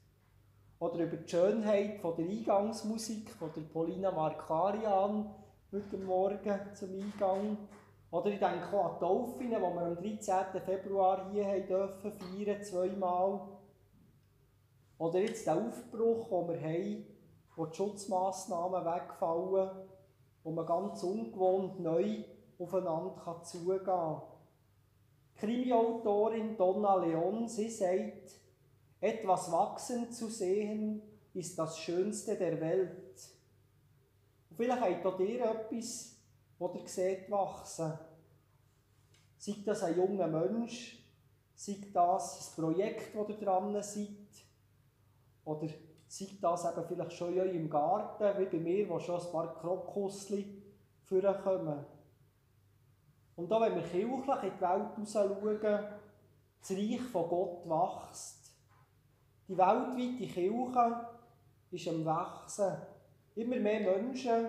oder 0.79 1.03
über 1.03 1.17
die 1.17 1.29
Schönheit 1.29 2.00
von 2.00 2.15
der 2.15 2.25
Eingangsmusik 2.25 3.29
von 3.31 3.51
der 3.55 3.62
Polina 3.62 4.12
Markarian 4.12 5.29
heute 5.71 5.98
Morgen 5.98 6.60
zum 6.74 6.89
Eingang. 6.93 7.57
Oder 8.10 8.29
ich 8.31 8.39
denke 8.39 8.74
auch 8.74 8.86
an 8.86 8.95
die 8.95 9.00
Taufinnen, 9.00 9.55
die 9.55 9.62
wir 9.62 9.81
am 9.81 9.95
13. 9.95 10.62
Februar 10.65 11.29
hier 11.31 11.45
haben 11.45 11.67
dürfen 11.67 12.12
feiern, 12.12 12.63
zweimal. 12.63 13.41
Oder 14.98 15.19
jetzt 15.19 15.48
der 15.48 15.55
Aufbruch, 15.55 16.27
den 16.29 16.50
wir 16.50 16.62
haben, 16.62 17.05
wo 17.62 17.68
die 17.68 17.75
Schutzmassnahmen 17.75 18.84
wegfallen, 18.84 19.70
wo 20.44 20.51
man 20.51 20.65
ganz 20.65 21.03
ungewohnt 21.03 21.80
neu 21.80 22.24
aufeinander 22.58 23.39
zugehen 23.44 23.84
kann. 23.84 24.24
Krimi-Autorin 25.36 26.58
Donna 26.58 26.96
Leon, 26.96 27.48
sie 27.48 27.70
sagt, 27.70 28.32
etwas 29.00 29.51
wachsen 29.51 30.12
zu 30.12 30.27
sehen, 30.27 31.03
ist 31.36 31.60
das 31.60 31.77
Schönste 31.77 32.36
der 32.36 32.60
Welt. 32.60 33.30
Und 34.50 34.58
vielleicht 34.58 34.82
habt 34.82 35.06
auch 35.06 35.20
ihr 35.20 35.46
etwas, 35.46 36.15
das 36.58 36.75
ihr 36.75 36.88
seht, 36.88 37.30
wachsen. 37.30 37.94
Sei 39.38 39.58
das 39.63 39.84
ein 39.84 39.98
junger 39.98 40.27
Mensch, 40.27 40.98
sei 41.53 41.77
das 41.94 42.39
ein 42.58 42.63
Projekt, 42.63 43.15
das 43.15 43.30
ihr 43.30 43.46
dran 43.46 43.84
seid, 43.84 44.08
oder 45.46 45.68
sei 46.12 46.27
das 46.41 46.65
eben 46.65 46.86
vielleicht 46.86 47.13
schon 47.13 47.34
in 47.34 47.39
eurem 47.39 47.70
Garten, 47.70 48.38
wie 48.38 48.46
bei 48.46 48.60
mir, 48.60 48.89
wo 48.89 49.00
schon 49.00 49.22
ein 49.22 49.32
paar 49.32 49.56
Krokusli 49.56 50.62
vorkommen. 51.06 51.86
Und 53.38 53.51
auch 53.51 53.62
wenn 53.62 53.75
wir 53.75 53.82
kirchlich 53.82 54.44
in 54.44 54.58
die 54.58 54.62
Welt 54.62 54.98
raus 54.98 55.13
schauen, 55.13 55.86
das 56.60 56.72
Reich 56.72 57.01
von 57.01 57.30
Gott 57.30 57.65
wächst. 57.65 58.53
Die 59.48 59.58
weltweite 59.58 60.34
Kirche 60.34 61.08
ist 61.72 61.88
am 61.88 62.03
Wachsen. 62.06 62.75
Immer 63.36 63.56
mehr 63.56 63.80
Menschen 63.80 64.48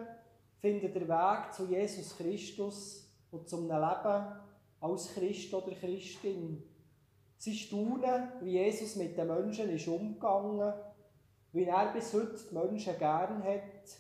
finden 0.59 0.93
den 0.93 1.09
Weg 1.09 1.53
zu 1.53 1.67
Jesus 1.67 2.17
Christus 2.17 3.09
und 3.31 3.49
zum 3.49 3.69
Leben 3.69 4.27
als 4.81 5.15
Christ 5.15 5.55
oder 5.55 5.71
Christin. 5.71 6.65
Sie 7.37 7.55
staunen, 7.55 8.33
wie 8.41 8.59
Jesus 8.59 8.97
mit 8.97 9.17
den 9.17 9.29
Menschen 9.29 9.71
ist 9.71 9.87
umgegangen, 9.87 10.75
wie 11.53 11.65
er 11.65 11.93
bis 11.93 12.13
heute 12.15 12.37
die 12.49 12.55
Menschen 12.55 12.99
gern 12.99 13.43
hat 13.45 13.99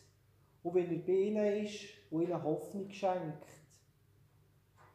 und 0.62 0.74
wie 0.74 0.80
er 0.80 1.02
bei 1.02 1.12
ihnen 1.12 1.64
ist 1.64 1.84
und 2.10 2.22
ihnen 2.22 2.42
Hoffnung 2.42 2.90
schenkt. 2.90 3.46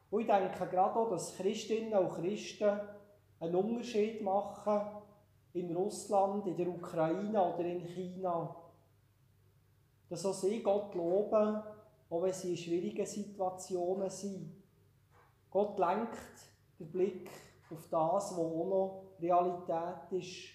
Und 0.09 0.21
ich 0.21 0.27
denke 0.27 0.67
gerade 0.67 0.99
auch, 0.99 1.09
dass 1.09 1.35
Christinnen 1.35 1.93
und 1.93 2.13
Christen 2.15 2.79
einen 3.39 3.55
Unterschied 3.55 4.21
machen 4.21 4.81
in 5.53 5.75
Russland, 5.75 6.47
in 6.47 6.57
der 6.57 6.67
Ukraine 6.67 7.53
oder 7.53 7.65
in 7.65 7.85
China. 7.85 8.55
Dass 10.09 10.25
auch 10.25 10.33
sie 10.33 10.63
Gott 10.63 10.95
loben, 10.95 11.61
auch 12.09 12.21
wenn 12.21 12.33
sie 12.33 12.51
in 12.51 12.57
schwierigen 12.57 13.05
Situationen 13.05 14.09
sind. 14.09 14.63
Gott 15.51 15.77
lenkt 15.77 16.17
den 16.79 16.91
Blick 16.91 17.29
auf 17.69 17.87
das, 17.89 18.31
was 18.31 18.39
auch 18.39 18.65
noch 18.65 19.03
Realität 19.19 20.11
ist, 20.11 20.53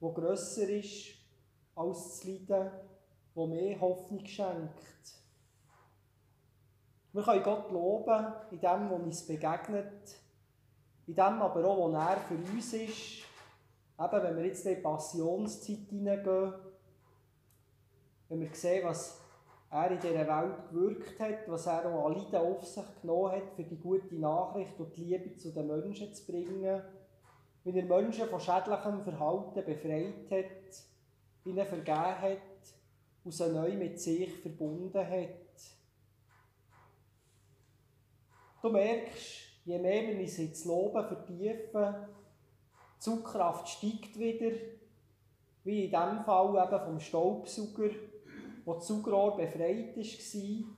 was 0.00 0.14
grösser 0.14 0.68
ist 0.68 1.19
als 1.80 2.20
das 2.20 2.26
mehr 3.48 3.80
Hoffnung 3.80 4.26
schenkt. 4.26 5.20
Wir 7.12 7.22
können 7.22 7.42
Gott 7.42 7.70
loben 7.72 8.26
in 8.50 8.60
dem, 8.60 8.90
was 8.90 9.00
uns 9.00 9.26
begegnet, 9.26 10.16
in 11.06 11.14
dem 11.14 11.42
aber 11.42 11.64
auch, 11.64 11.92
was 11.92 12.16
er 12.16 12.20
für 12.20 12.34
uns 12.34 12.72
ist. 12.72 13.24
Eben, 13.98 14.22
wenn 14.22 14.36
wir 14.36 14.46
jetzt 14.46 14.64
in 14.64 14.76
die 14.76 14.80
Passionszeit 14.80 15.88
hineingehen, 15.88 16.54
wenn 18.28 18.40
wir 18.40 18.54
sehen, 18.54 18.86
was 18.86 19.20
er 19.70 19.90
in 19.90 20.00
dieser 20.00 20.26
Welt 20.26 20.70
gewirkt 20.70 21.20
hat, 21.20 21.48
was 21.48 21.66
er 21.66 21.86
auch 21.86 22.06
an 22.06 22.14
Leiden 22.14 22.36
auf 22.36 22.64
sich 22.64 22.84
genommen 23.00 23.32
hat, 23.32 23.52
für 23.56 23.64
die 23.64 23.76
gute 23.76 24.14
Nachricht 24.14 24.78
und 24.78 24.96
die 24.96 25.04
Liebe 25.04 25.36
zu 25.36 25.52
den 25.52 25.66
Menschen 25.66 26.14
zu 26.14 26.26
bringen, 26.26 26.82
wie 27.64 27.78
er 27.78 27.84
Menschen 27.84 28.28
von 28.28 28.40
schädlichem 28.40 29.02
Verhalten 29.02 29.64
befreit 29.64 30.30
hat, 30.30 30.89
ihnen 31.50 31.66
vergeben 31.66 32.20
hat 32.20 32.38
und 33.24 33.32
sie 33.32 33.48
neu 33.48 33.72
mit 33.74 34.00
sich 34.00 34.32
verbunden 34.40 35.06
hat. 35.06 35.28
Du 38.62 38.70
merkst, 38.70 39.64
je 39.64 39.78
mehr 39.78 40.08
wir 40.08 40.20
uns 40.20 40.38
ins 40.38 40.64
Loben 40.64 41.06
vertiefen, 41.06 41.94
die 42.96 43.00
Zugkraft 43.00 43.68
steigt 43.68 44.18
wieder, 44.18 44.50
wie 45.64 45.84
in 45.84 45.90
diesem 45.90 46.24
Fall 46.24 46.66
eben 46.66 46.84
vom 46.84 47.00
Staubsauger, 47.00 47.90
wo 48.64 48.74
das 48.74 48.86
Saugrohr 48.86 49.36
befreit 49.36 49.96
war, 49.96 50.76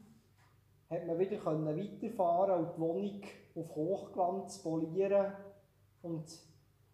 hat 0.91 1.07
man 1.07 1.19
wieder 1.19 1.45
weiterfahren 1.45 2.65
und 2.65 2.77
die 2.77 2.81
Wohnung 2.81 3.23
auf 3.55 3.75
Hochglanz 3.75 4.63
polieren. 4.63 5.33
Und 6.03 6.27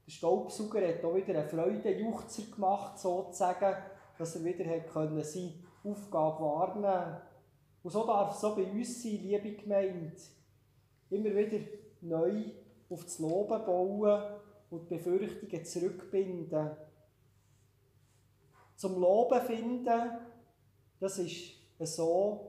der 0.09 0.13
Staubsauger 0.13 0.89
hat 0.89 1.05
auch 1.05 1.15
wieder 1.15 1.39
einen 1.39 1.51
Freudenjuchzer 1.51 2.45
gemacht, 2.51 2.99
sozusagen, 2.99 3.77
dass 4.17 4.37
er 4.37 4.45
wieder 4.45 4.65
hat 4.65 4.91
können 4.91 5.23
seine 5.23 5.53
Aufgabe 5.85 6.43
wahrnehmen 6.43 7.21
Und 7.83 7.91
so 7.91 8.07
darf 8.07 8.35
es 8.35 8.41
so 8.41 8.57
bei 8.57 8.65
uns 8.65 9.03
sein, 9.03 9.21
liebe 9.23 9.53
Gemeinde, 9.53 10.17
immer 11.11 11.37
wieder 11.37 11.59
neu 12.01 12.53
auf 12.89 13.05
das 13.05 13.19
Loben 13.19 13.67
bauen 13.67 14.41
und 14.71 14.89
die 14.89 14.95
Befürchtungen 14.95 15.65
zurückbinden. 15.67 16.71
Zum 18.77 18.99
Loben 18.99 19.43
finden, 19.43 20.11
das 21.01 21.19
ist 21.19 21.53
so, 21.81 22.49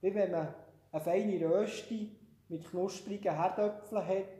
wie 0.00 0.14
wenn 0.14 0.30
man 0.30 0.54
eine 0.92 1.02
feine 1.02 1.44
Rösti 1.44 2.16
mit 2.48 2.70
knusprigen 2.70 3.34
Herdöpfeln 3.34 4.06
hat, 4.06 4.39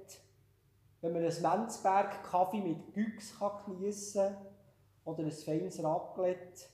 wenn 1.01 1.13
man 1.13 1.25
einen 1.25 1.43
Menzberg 1.43 2.23
Kaffee 2.25 2.61
mit 2.61 2.93
Güchs 2.93 3.35
geniessen 3.65 4.35
kann 4.35 4.47
oder 5.05 5.25
ein 5.25 5.33
feines 5.33 5.83
Raclette 5.83 6.67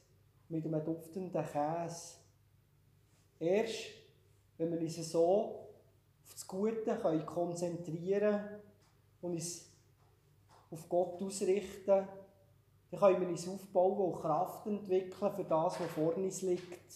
mit 0.48 0.64
einem 0.66 0.84
duftenden 0.84 1.44
Käse. 1.44 2.14
Erst, 3.38 3.84
wenn 4.58 4.72
wir 4.72 4.80
uns 4.80 4.96
so 5.10 5.68
auf 6.22 6.32
das 6.32 6.46
Gute 6.46 6.96
können 6.96 7.26
konzentrieren 7.26 8.40
und 9.20 9.32
uns 9.32 9.70
auf 10.70 10.88
Gott 10.88 11.22
ausrichten, 11.22 12.08
dann 12.90 13.00
können 13.00 13.20
wir 13.20 13.28
uns 13.28 13.48
aufbauen 13.48 14.12
und 14.12 14.20
Kraft 14.20 14.66
entwickeln 14.66 15.32
für 15.34 15.44
das, 15.44 15.80
was 15.80 15.90
vor 15.90 16.16
uns 16.16 16.42
liegt. 16.42 16.94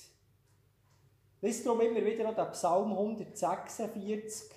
Lies 1.43 1.65
darum 1.65 1.81
immer 1.81 2.05
wieder 2.05 2.29
an 2.29 2.35
den 2.35 2.51
Psalm 2.53 2.93
146 2.93 4.51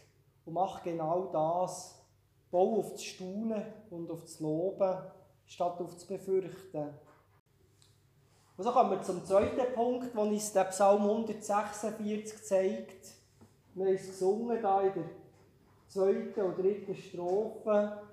und 0.46 0.54
mach 0.54 0.84
genau 0.84 1.28
das. 1.32 2.03
Bau 2.54 2.78
auf 2.78 2.92
das 2.92 3.04
Staunen 3.04 3.64
und 3.90 4.12
auf 4.12 4.22
das 4.22 4.40
Loben, 4.40 4.96
statt 5.48 5.82
auf 5.82 5.96
das 5.96 6.06
Befürchten. 6.06 6.88
Und 8.56 8.64
so 8.64 8.72
kommen 8.72 8.92
wir 8.92 9.02
zum 9.02 9.26
zweiten 9.26 9.74
Punkt, 9.74 10.16
wo 10.16 10.22
uns 10.22 10.54
der 10.54 10.66
Psalm 10.66 11.02
146 11.02 12.44
zeigt. 12.44 13.08
Wir 13.74 13.88
haben 13.88 13.96
es 13.96 14.06
gesungen 14.06 14.62
da 14.62 14.82
in 14.82 14.94
der 14.94 15.04
zweiten 15.88 16.42
und 16.42 16.60
dritten 16.60 16.96
Strophe. 16.96 18.04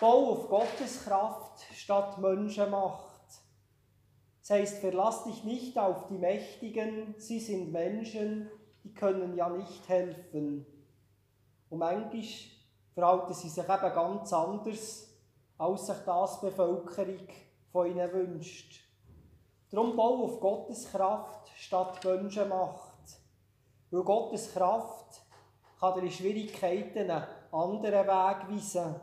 Bau 0.00 0.30
auf 0.30 0.48
Gottes 0.48 1.02
Kraft 1.02 1.64
statt 1.74 2.18
Menschenmacht. 2.18 3.10
Das 4.42 4.50
heißt, 4.50 4.78
verlass 4.78 5.24
dich 5.24 5.42
nicht 5.42 5.76
auf 5.76 6.06
die 6.06 6.18
Mächtigen, 6.18 7.16
sie 7.18 7.40
sind 7.40 7.72
Menschen, 7.72 8.48
die 8.84 8.94
können 8.94 9.36
ja 9.36 9.48
nicht 9.48 9.88
helfen. 9.88 10.66
Und 11.68 11.78
manchmal 11.80 12.22
verhalten 12.94 13.34
sie 13.34 13.48
sich 13.48 13.64
eben 13.64 13.94
ganz 13.94 14.32
anders, 14.32 15.08
als 15.58 15.86
sich 15.86 15.96
das 16.04 16.40
die 16.40 16.46
Bevölkerung 16.46 17.28
von 17.70 17.86
ihnen 17.86 18.12
wünscht. 18.12 18.80
Darum 19.70 19.96
bau 19.96 20.24
auf 20.24 20.40
Gottes 20.40 20.90
Kraft 20.90 21.48
statt 21.56 22.04
Menschenmacht. 22.04 22.92
Weil 23.90 24.02
Gottes 24.02 24.52
Kraft 24.52 25.22
kann 25.78 25.94
dir 25.94 26.02
in 26.02 26.10
Schwierigkeiten 26.10 27.10
einen 27.10 27.24
anderen 27.50 28.06
Weg 28.06 28.50
weisen. 28.50 28.96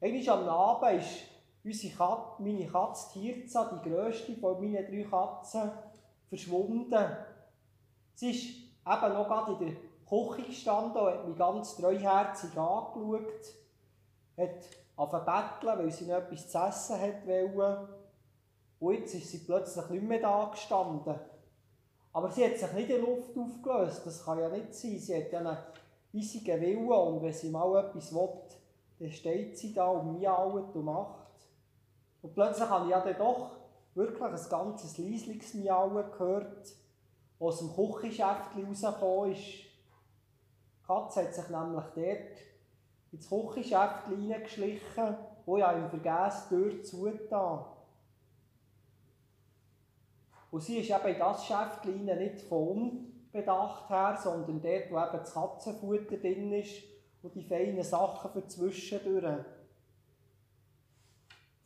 Einmal 0.00 0.28
am 0.28 0.48
Abend 0.48 1.02
ist 1.02 1.24
unsere 1.64 1.94
Katze, 1.94 2.42
meine 2.42 2.66
Katze 2.66 3.12
Tirza, 3.12 3.64
die 3.72 3.88
grösste 3.88 4.36
von 4.36 4.60
meinen 4.60 4.86
drei 4.86 5.02
Katzen, 5.08 5.72
verschwunden. 6.28 7.16
Sie 8.14 8.30
ist 8.30 8.67
eben 8.88 9.14
noch 9.14 9.28
gerade 9.28 9.52
in 9.52 9.58
der 9.58 9.76
Küche 10.08 10.48
gestanden 10.48 11.00
und 11.00 11.12
hat 11.12 11.28
mich 11.28 11.38
ganz 11.38 11.76
treuherzig 11.76 12.56
angeschaut, 12.56 13.54
hat 14.36 14.50
angefangen 14.96 15.50
zu 15.60 15.66
betteln, 15.66 15.78
weil 15.78 15.90
sie 15.90 16.06
noch 16.06 16.16
etwas 16.16 16.48
zu 16.48 16.58
essen 16.58 17.00
wollte. 17.26 17.88
Und 18.80 18.94
jetzt 18.94 19.14
ist 19.14 19.30
sie 19.30 19.38
plötzlich 19.38 19.88
nicht 19.90 20.04
mehr 20.04 20.20
da 20.20 20.48
gestanden. 20.50 21.14
Aber 22.12 22.30
sie 22.30 22.44
hat 22.44 22.56
sich 22.56 22.72
nicht 22.72 22.90
in 22.90 23.02
Luft 23.02 23.36
aufgelöst. 23.36 24.06
Das 24.06 24.24
kann 24.24 24.38
ja 24.38 24.48
nicht 24.48 24.74
sein. 24.74 24.98
Sie 24.98 25.16
hat 25.16 25.30
ja 25.30 25.40
einen 25.40 25.58
riesigen 26.12 26.60
Willen 26.60 26.88
und 26.88 27.22
wenn 27.22 27.32
sie 27.32 27.50
mal 27.50 27.84
etwas 27.84 28.14
will, 28.14 28.28
dann 28.98 29.10
steht 29.10 29.58
sie 29.58 29.74
da 29.74 29.88
und 29.88 30.18
miaut 30.18 30.74
und 30.74 30.84
macht. 30.84 31.28
Und 32.22 32.34
plötzlich 32.34 32.68
habe 32.68 32.86
ich 32.86 32.90
ja 32.90 33.00
dann 33.00 33.18
doch 33.18 33.50
wirklich 33.94 34.22
ein 34.22 34.48
ganzes 34.48 34.98
leisliches 34.98 35.52
gehört, 35.52 36.74
aus 37.38 37.58
dem 37.58 37.74
Küchenschäftchen 37.74 38.66
rausgekommen 38.66 39.32
ist. 39.32 39.42
Die 39.42 40.86
Katze 40.86 41.22
hat 41.24 41.34
sich 41.34 41.48
nämlich 41.48 41.84
dort 41.94 43.12
ins 43.12 43.28
Küchenschäftchen 43.28 44.20
hineingeschlichen, 44.20 45.16
wo 45.46 45.56
ja 45.56 45.72
im 45.72 45.88
Vergäß 45.88 46.48
die 46.48 46.54
Tür 46.54 46.82
zugetan 46.82 47.64
und 50.50 50.62
sie 50.62 50.78
ist 50.78 50.90
eben 50.90 51.08
in 51.08 51.18
das 51.18 51.44
Schäftchen 51.44 52.04
nicht 52.04 52.40
von 52.42 52.68
Unbedacht 53.32 53.90
her, 53.90 54.18
sondern 54.22 54.62
dort, 54.62 54.90
wo 54.90 54.98
eben 54.98 55.18
das 55.18 55.34
Katzenfutter 55.34 56.16
drin 56.16 56.52
ist 56.52 56.84
und 57.22 57.34
die 57.34 57.44
feinen 57.44 57.82
Sachen 57.82 58.30
für 58.30 58.46
zwischendurch. 58.46 59.44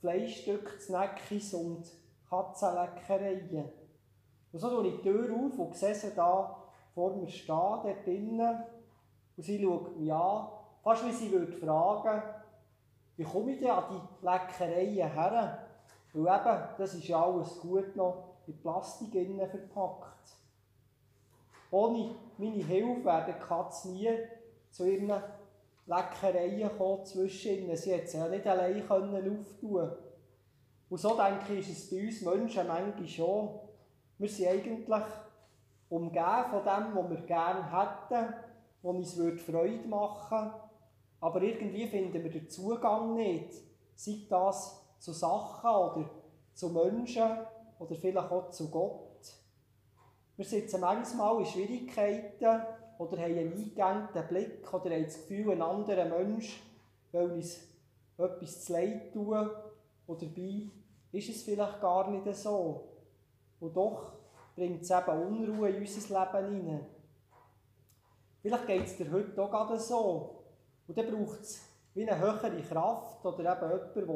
Fleischstücke, 0.01 0.81
Snackis 0.81 1.55
und 1.55 1.85
Katzenleckereien. 2.29 3.71
Und 4.53 4.59
so 4.59 4.69
tue 4.69 4.89
ich 4.89 4.97
die 4.97 5.03
Tür 5.03 5.35
auf 5.35 5.59
und 5.59 5.77
sehe 5.77 5.95
sie 5.95 6.15
da 6.15 6.57
vor 6.95 7.17
mir 7.17 7.29
stehen, 7.29 7.47
dort 7.49 8.07
drinnen. 8.07 8.63
Und 9.37 9.43
sie 9.43 9.63
schaut 9.63 9.97
mich 9.97 10.13
an, 10.13 10.49
fast 10.83 11.07
wie 11.07 11.13
sie 11.13 11.33
würde 11.33 11.53
fragen, 11.53 12.23
wie 13.17 13.25
komme 13.25 13.53
ich 13.53 13.61
denn 13.61 13.71
an 13.71 13.85
die 13.91 14.25
Leckereien 14.25 15.11
her? 15.11 15.59
Weil 16.13 16.41
eben, 16.41 16.59
das 16.77 16.95
ist 16.95 17.09
ja 17.09 17.25
alles 17.25 17.59
gut 17.61 17.97
noch 17.97 18.25
in 18.47 18.59
Plastik 18.61 19.15
innen 19.15 19.49
verpackt. 19.49 20.37
Ohne 21.71 22.15
meine 22.37 22.63
Hilfe 22.63 23.05
wäre 23.05 23.27
die 23.27 23.45
Katze 23.45 23.89
nie 23.91 24.11
zu 24.71 24.85
ihren 24.85 25.13
Leckereien 25.87 26.69
gekommen 26.69 27.05
zwischen 27.07 27.53
ihnen. 27.53 27.77
Sie 27.77 27.93
hätte 27.93 28.09
sie 28.09 28.19
ja 28.19 28.29
nicht 28.29 28.47
allein 28.47 28.83
auftun 28.83 29.47
können. 29.61 29.93
Und 30.91 30.99
so 30.99 31.17
denke 31.17 31.55
ich, 31.55 31.71
ist 31.71 31.91
es 31.91 31.91
bei 31.91 32.03
uns 32.03 32.23
Menschen 32.23 32.67
manchmal 32.67 33.09
schon. 33.09 33.61
Wir 34.19 34.29
sind 34.29 34.49
eigentlich 34.49 35.05
umgeben 35.89 36.45
von 36.51 36.65
dem, 36.65 36.97
was 36.97 37.11
wir 37.11 37.27
gerne 37.27 37.65
hätten, 37.71 38.35
was 38.83 39.17
uns 39.17 39.43
Freude 39.43 39.89
machen 39.89 40.39
würde. 40.39 40.55
Aber 41.21 41.43
irgendwie 41.43 41.87
finden 41.87 42.23
wir 42.23 42.31
den 42.31 42.49
Zugang 42.49 43.15
nicht. 43.15 43.53
Sei 43.95 44.27
das 44.29 44.83
zu 44.99 45.13
Sachen 45.13 45.71
oder 45.71 46.11
zu 46.55 46.71
Menschen 46.71 47.29
oder 47.79 47.95
vielleicht 47.95 48.31
auch 48.31 48.51
zu 48.51 48.71
Gott. 48.71 49.13
Wir 50.37 50.45
sitzen 50.45 50.81
manchmal 50.81 51.41
in 51.41 51.47
Schwierigkeiten 51.47 52.63
oder 52.99 53.19
haben 53.19 53.39
einen 53.39 53.53
eingegangenen 53.53 54.29
Blick 54.29 54.73
oder 54.73 54.91
haben 54.91 55.05
das 55.05 55.27
Gefühl, 55.27 55.53
ein 55.53 55.63
anderer 55.63 56.05
Mensch 56.07 56.63
will 57.13 57.31
uns 57.33 57.61
etwas 58.17 58.65
zu 58.65 58.73
leid 58.73 59.13
tun 59.13 59.51
und 60.07 60.23
dabei 60.23 60.71
ist 61.13 61.29
es 61.29 61.43
vielleicht 61.43 61.81
gar 61.81 62.11
nicht 62.11 62.35
so. 62.37 62.92
Und 63.63 63.77
doch 63.77 64.13
bringt 64.57 64.83
es 64.83 64.91
eben 64.91 65.23
Unruhe 65.23 65.71
in 65.71 65.83
unser 65.83 66.25
Leben 66.25 66.53
hinein. 66.53 66.87
Vielleicht 68.41 68.67
geht 68.67 68.85
es 68.87 68.97
dir 68.97 69.11
heute 69.13 69.41
auch 69.41 69.51
gerade 69.51 69.79
so. 69.79 70.43
Und 70.89 70.99
dann 70.99 71.07
braucht 71.07 71.43
es 71.43 71.63
wie 71.95 72.09
eine 72.09 72.19
höhere 72.19 72.61
Kraft 72.63 73.25
oder 73.25 73.39
eben 73.39 73.71
jemand, 73.71 73.95
der 73.95 74.09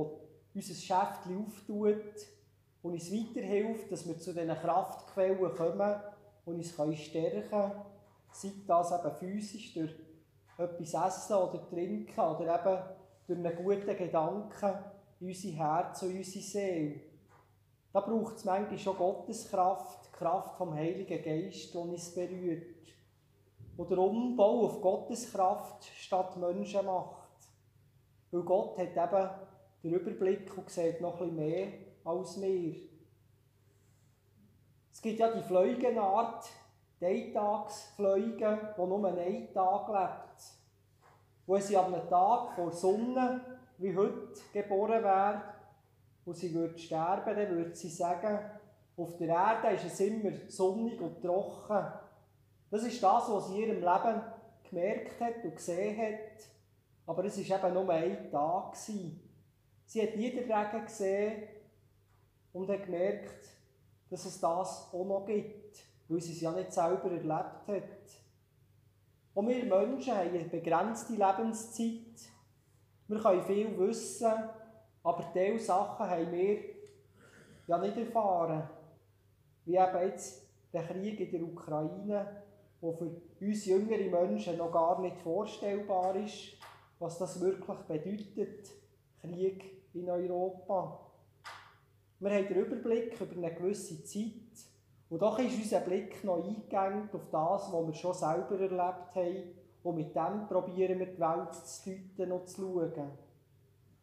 unser 0.52 0.74
Schäftchen 0.74 1.46
auftut 1.46 2.26
und 2.82 2.92
uns 2.92 3.12
weiterhilft, 3.12 3.92
dass 3.92 4.06
wir 4.08 4.18
zu 4.18 4.32
diesen 4.34 4.48
Kraftquellen 4.48 5.54
kommen 5.54 6.00
und 6.44 6.56
uns 6.56 7.00
stärken 7.00 7.48
können. 7.48 7.72
Sei 8.32 8.50
das 8.66 8.90
eben 8.90 9.14
physisch 9.16 9.74
durch 9.74 9.94
etwas 10.58 11.18
essen 11.18 11.36
oder 11.36 11.68
trinken 11.68 12.20
oder 12.20 12.58
eben 12.58 12.82
durch 13.28 13.38
einen 13.38 13.64
guten 13.64 13.96
Gedanken 13.96 14.74
in 15.20 15.28
unser 15.28 15.48
Herz 15.50 16.02
und 16.02 16.16
unsere 16.16 16.44
Seele. 16.44 17.00
Da 17.96 18.02
braucht 18.02 18.36
es 18.36 18.44
manchmal 18.44 18.78
schon 18.78 18.98
Gottes 18.98 19.48
Kraft, 19.48 20.04
die 20.04 20.18
Kraft 20.18 20.58
vom 20.58 20.74
Heiligen 20.74 21.24
Geist, 21.24 21.72
die 21.72 21.78
uns 21.78 22.14
berührt. 22.14 22.76
Und 23.74 23.90
der 23.90 23.96
Umbau 23.96 24.66
auf 24.66 24.82
Gottes 24.82 25.32
Kraft 25.32 25.82
statt 25.96 26.36
Menschen 26.36 26.84
macht. 26.84 27.30
Weil 28.30 28.42
Gott 28.42 28.76
hat 28.76 28.90
eben 28.90 29.30
den 29.82 29.94
Überblick 29.94 30.58
und 30.58 30.68
sieht 30.68 31.00
noch 31.00 31.16
bisschen 31.16 31.36
mehr 31.36 31.68
als 32.04 32.38
wir. 32.38 32.74
Es 34.92 35.00
gibt 35.00 35.18
ja 35.18 35.32
die 35.32 35.42
Fleugenart, 35.42 36.50
die 37.00 37.06
Eintagsfliegen, 37.06 38.58
die 38.76 38.86
nur 38.86 39.08
einen 39.08 39.54
Tag 39.54 39.88
lebt. 39.88 40.44
Wo 41.46 41.56
sie 41.56 41.78
an 41.78 41.94
einem 41.94 42.06
Tag 42.10 42.56
vor 42.56 42.70
Sonne, 42.72 43.40
wie 43.78 43.96
heute, 43.96 44.38
geboren 44.52 45.02
wäre, 45.02 45.55
und 46.26 46.36
sie 46.36 46.52
würde 46.52 46.76
sterben, 46.76 47.36
dann 47.36 47.56
würde 47.56 47.74
sie 47.74 47.88
sagen, 47.88 48.38
auf 48.96 49.16
der 49.16 49.28
Erde 49.28 49.76
ist 49.76 49.84
es 49.84 50.00
immer 50.00 50.32
sonnig 50.48 51.00
und 51.00 51.22
trocken. 51.22 51.86
Das 52.70 52.82
ist 52.82 53.02
das, 53.02 53.30
was 53.30 53.48
sie 53.48 53.62
in 53.62 53.68
ihrem 53.68 53.80
Leben 53.80 54.22
gemerkt 54.68 55.20
hat 55.20 55.44
und 55.44 55.54
gesehen 55.54 55.96
hat. 55.96 56.44
Aber 57.06 57.24
es 57.24 57.38
war 57.48 57.58
eben 57.64 57.74
nur 57.74 57.90
ein 57.90 58.30
Tag. 58.30 58.74
Sie 58.74 60.02
hat 60.02 60.16
Niederregen 60.16 60.84
gesehen 60.84 61.44
und 62.52 62.68
hat 62.68 62.84
gemerkt, 62.84 63.48
dass 64.10 64.24
es 64.24 64.40
das 64.40 64.88
auch 64.92 65.04
noch 65.04 65.26
gibt, 65.26 65.78
weil 66.08 66.20
sie 66.20 66.32
es 66.32 66.40
ja 66.40 66.50
nicht 66.50 66.72
selber 66.72 67.12
erlebt 67.12 67.68
hat. 67.68 68.10
Und 69.34 69.48
wir 69.48 69.64
Menschen 69.64 70.14
haben 70.14 70.30
eine 70.30 70.44
begrenzte 70.44 71.12
Lebenszeit. 71.12 72.30
Wir 73.06 73.20
können 73.20 73.44
viel 73.44 73.78
wissen, 73.78 74.32
aber 75.06 75.24
diese 75.32 75.64
Sachen 75.64 76.10
haben 76.10 76.32
wir 76.32 76.58
ja 77.68 77.78
nicht 77.78 77.96
erfahren. 77.96 78.68
Wie 79.64 79.76
eben 79.76 80.00
jetzt 80.00 80.48
der 80.72 80.82
Krieg 80.82 81.20
in 81.20 81.30
der 81.30 81.42
Ukraine, 81.44 82.42
der 82.82 82.92
für 82.92 83.12
uns 83.40 83.66
jüngere 83.66 84.10
Menschen 84.10 84.56
noch 84.56 84.72
gar 84.72 85.00
nicht 85.00 85.16
vorstellbar 85.18 86.16
ist, 86.16 86.54
was 86.98 87.18
das 87.18 87.40
wirklich 87.40 87.78
bedeutet, 87.86 88.68
Krieg 89.20 89.64
in 89.94 90.10
Europa. 90.10 90.98
Wir 92.18 92.30
haben 92.30 92.48
den 92.48 92.56
Überblick 92.56 93.20
über 93.20 93.36
eine 93.36 93.54
gewisse 93.54 94.02
Zeit 94.02 94.32
und 95.08 95.22
doch 95.22 95.38
ist 95.38 95.56
unser 95.56 95.80
Blick 95.80 96.24
noch 96.24 96.44
eingegangen 96.44 97.08
auf 97.12 97.30
das, 97.30 97.72
was 97.72 97.86
wir 97.86 97.94
schon 97.94 98.14
selber 98.14 98.58
erlebt 98.58 99.14
haben 99.14 99.54
und 99.84 99.96
mit 99.96 100.16
dem 100.16 100.48
probieren 100.48 100.98
wir 100.98 101.06
die 101.06 101.20
Welt 101.20 101.54
zu 101.54 101.90
deuten 101.90 102.32
und 102.32 102.48
zu 102.48 102.80
schauen. 102.80 103.25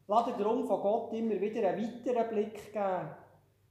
Lass 0.07 0.25
dir 0.25 0.33
darum 0.33 0.67
von 0.67 0.81
Gott 0.81 1.13
immer 1.13 1.39
wieder 1.39 1.69
einen 1.69 1.81
weiteren 1.81 2.29
Blick 2.29 2.73
geben. 2.73 3.09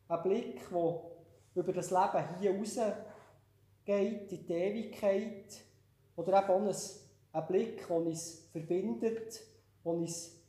Einen 0.08 0.22
Blick, 0.22 0.68
der 0.70 1.62
über 1.62 1.72
das 1.72 1.90
Leben 1.90 2.38
hier 2.40 2.56
raus 2.58 2.78
geht, 3.84 4.32
in 4.32 4.46
die 4.46 4.52
Ewigkeit. 4.52 5.60
Oder 6.16 6.42
eben 6.42 6.50
auch 6.50 6.60
einen 7.32 7.46
Blick, 7.46 7.86
der 7.86 7.96
uns 7.96 8.48
verbindet, 8.50 9.40
der 9.84 9.92
uns 9.92 10.42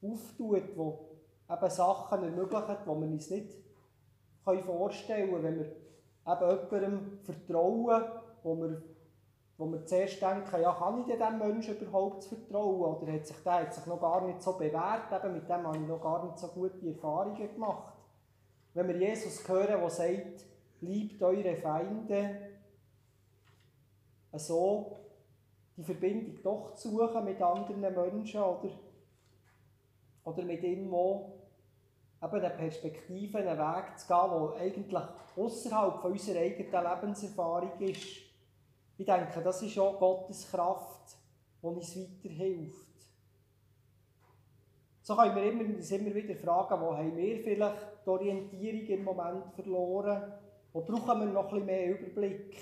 auftut, 0.00 0.76
der 0.76 1.56
eben 1.56 1.70
Sachen 1.70 2.22
ermöglicht, 2.22 2.68
die 2.82 2.86
wir 2.86 2.92
uns 2.92 3.30
nicht 3.30 3.54
vorstellen 4.44 5.30
können, 5.30 5.42
wenn 5.42 5.58
wir 5.58 5.66
eben 6.26 6.70
jemandem 6.70 7.18
vertrauen, 7.22 8.04
wo 8.42 8.56
wir, 8.56 8.82
wo 9.56 9.70
wir 9.70 9.84
zuerst 9.86 10.20
denken, 10.20 10.60
ja, 10.60 10.72
kann 10.72 11.00
ich 11.00 11.06
diesem 11.06 11.38
Menschen 11.38 11.78
überhaupt 11.78 12.24
vertrauen? 12.24 12.96
Oder 12.96 13.12
hat 13.12 13.26
sich 13.26 13.36
der 13.44 13.52
hat 13.52 13.74
sich 13.74 13.86
noch 13.86 14.00
gar 14.00 14.26
nicht 14.26 14.42
so 14.42 14.54
bewährt, 14.54 15.12
eben 15.12 15.34
mit 15.34 15.48
dem 15.48 15.66
habe 15.66 15.78
ich 15.78 15.86
noch 15.86 16.00
gar 16.00 16.24
nicht 16.24 16.38
so 16.38 16.48
gute 16.48 16.88
Erfahrungen 16.88 17.54
gemacht. 17.54 17.94
Wenn 18.74 18.88
wir 18.88 18.96
Jesus 18.96 19.46
hören, 19.48 19.80
der 19.80 19.90
sagt, 19.90 20.44
liebt 20.80 21.22
eure 21.22 21.56
Feinde, 21.56 22.50
so 24.32 24.96
die 25.76 25.84
Verbindung 25.84 26.42
doch 26.42 26.74
zu 26.74 26.90
suchen 26.90 27.24
mit 27.24 27.40
anderen 27.40 27.80
Menschen 27.80 28.42
oder, 28.42 28.70
oder 30.24 30.42
mit 30.42 30.64
auch 30.92 31.34
eben 32.22 32.44
eine 32.44 32.50
Perspektive, 32.50 33.38
einen 33.38 33.58
Weg 33.58 33.98
zu 33.98 34.06
gehen, 34.08 34.30
der 34.30 34.60
eigentlich 34.60 35.02
außerhalb 35.36 36.04
unserer 36.04 36.40
eigenen 36.40 36.84
Lebenserfahrung 36.84 37.80
ist. 37.80 38.33
Ich 38.96 39.06
denke, 39.06 39.40
das 39.42 39.62
ist 39.62 39.78
auch 39.78 39.98
Gottes 39.98 40.48
Kraft, 40.50 41.16
die 41.60 41.66
uns 41.66 41.96
weiterhilft. 41.96 42.84
So 45.02 45.16
können 45.16 45.36
wir 45.36 45.50
immer, 45.50 45.64
uns 45.64 45.90
immer 45.90 46.14
wieder 46.14 46.34
fragen, 46.36 46.80
wo 46.80 46.96
haben 46.96 47.16
wir 47.16 47.40
vielleicht 47.40 47.76
die 48.04 48.08
Orientierung 48.08 48.86
im 48.86 49.04
Moment 49.04 49.52
verloren? 49.54 50.32
Wo 50.72 50.80
brauchen 50.80 51.20
wir 51.20 51.26
noch 51.26 51.44
ein 51.44 51.50
bisschen 51.50 51.66
mehr 51.66 51.90
Überblick? 51.90 52.56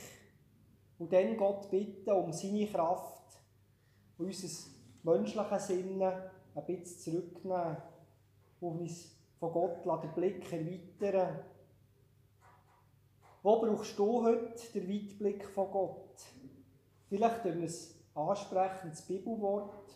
Und 0.98 1.12
dann 1.12 1.36
Gott 1.36 1.70
bitten 1.70 2.10
um 2.10 2.32
seine 2.32 2.66
Kraft, 2.66 3.40
unser 4.18 4.70
menschliches 5.02 5.66
Sinnen 5.66 6.02
ein 6.02 6.66
bisschen 6.66 6.98
zurücknehmen 6.98 7.76
und 8.60 8.80
uns 8.80 9.16
von 9.38 9.52
Gott 9.52 10.02
den 10.02 10.12
Blick 10.12 10.52
erweitern. 10.52 11.44
Wo 13.42 13.60
brauchst 13.60 13.98
du 13.98 14.22
heute 14.22 14.72
den 14.72 14.88
Weitblick 14.88 15.44
von 15.48 15.70
Gott? 15.72 16.22
Vielleicht 17.08 17.44
durch 17.44 17.56
ein 17.56 17.68
ansprechendes 18.14 19.02
Bibelwort 19.02 19.92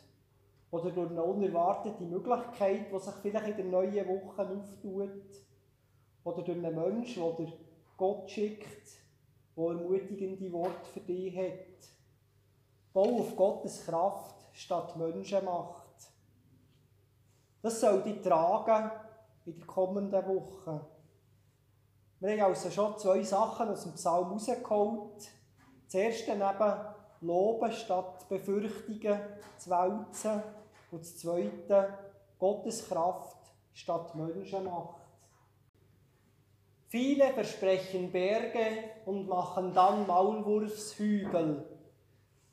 oder 0.72 0.90
durch 0.90 1.10
eine 1.10 1.22
unerwartete 1.22 2.02
Möglichkeit, 2.02 2.92
die 2.92 2.98
sich 2.98 3.14
vielleicht 3.22 3.58
in 3.58 3.70
der 3.70 3.82
neuen 3.82 4.08
Woche 4.08 4.48
auftut. 4.48 5.10
Oder 6.24 6.42
durch 6.42 6.58
einen 6.58 6.74
Menschen, 6.74 7.22
der 7.36 7.52
Gott 7.96 8.28
schickt, 8.28 8.88
der 9.56 9.64
ermutigende 9.64 10.52
Worte 10.52 10.90
für 10.92 11.00
dich 11.00 11.36
hat. 11.36 11.88
Bau 12.92 13.20
auf 13.20 13.36
Gottes 13.36 13.86
Kraft 13.86 14.44
statt 14.52 14.96
Menschenmacht. 14.96 15.86
Das 17.62 17.80
soll 17.80 18.02
dich 18.02 18.20
tragen 18.22 18.90
in 19.44 19.54
der 19.54 19.66
kommenden 19.66 20.26
Woche. 20.26 20.95
Wir 22.26 22.42
haben 22.42 22.54
also 22.54 22.72
schon 22.72 22.98
zwei 22.98 23.22
Sachen 23.22 23.68
aus 23.68 23.84
dem 23.84 23.92
Psalm 23.92 24.32
rausgeholt. 24.32 25.30
Das 25.84 25.94
erste 25.94 26.32
eben 26.32 26.74
Loben 27.20 27.70
statt 27.70 28.28
Befürchtungen 28.28 29.20
zu 29.56 29.70
wälzen. 29.70 30.42
Und 30.90 31.02
das 31.02 31.18
zweite 31.18 31.96
Gottes 32.36 32.88
Kraft 32.88 33.38
statt 33.72 34.16
Menschenmacht. 34.16 35.02
Viele 36.88 37.32
versprechen 37.32 38.10
Berge 38.10 38.66
und 39.04 39.28
machen 39.28 39.72
dann 39.72 40.04
Maulwurfshügel. 40.08 41.64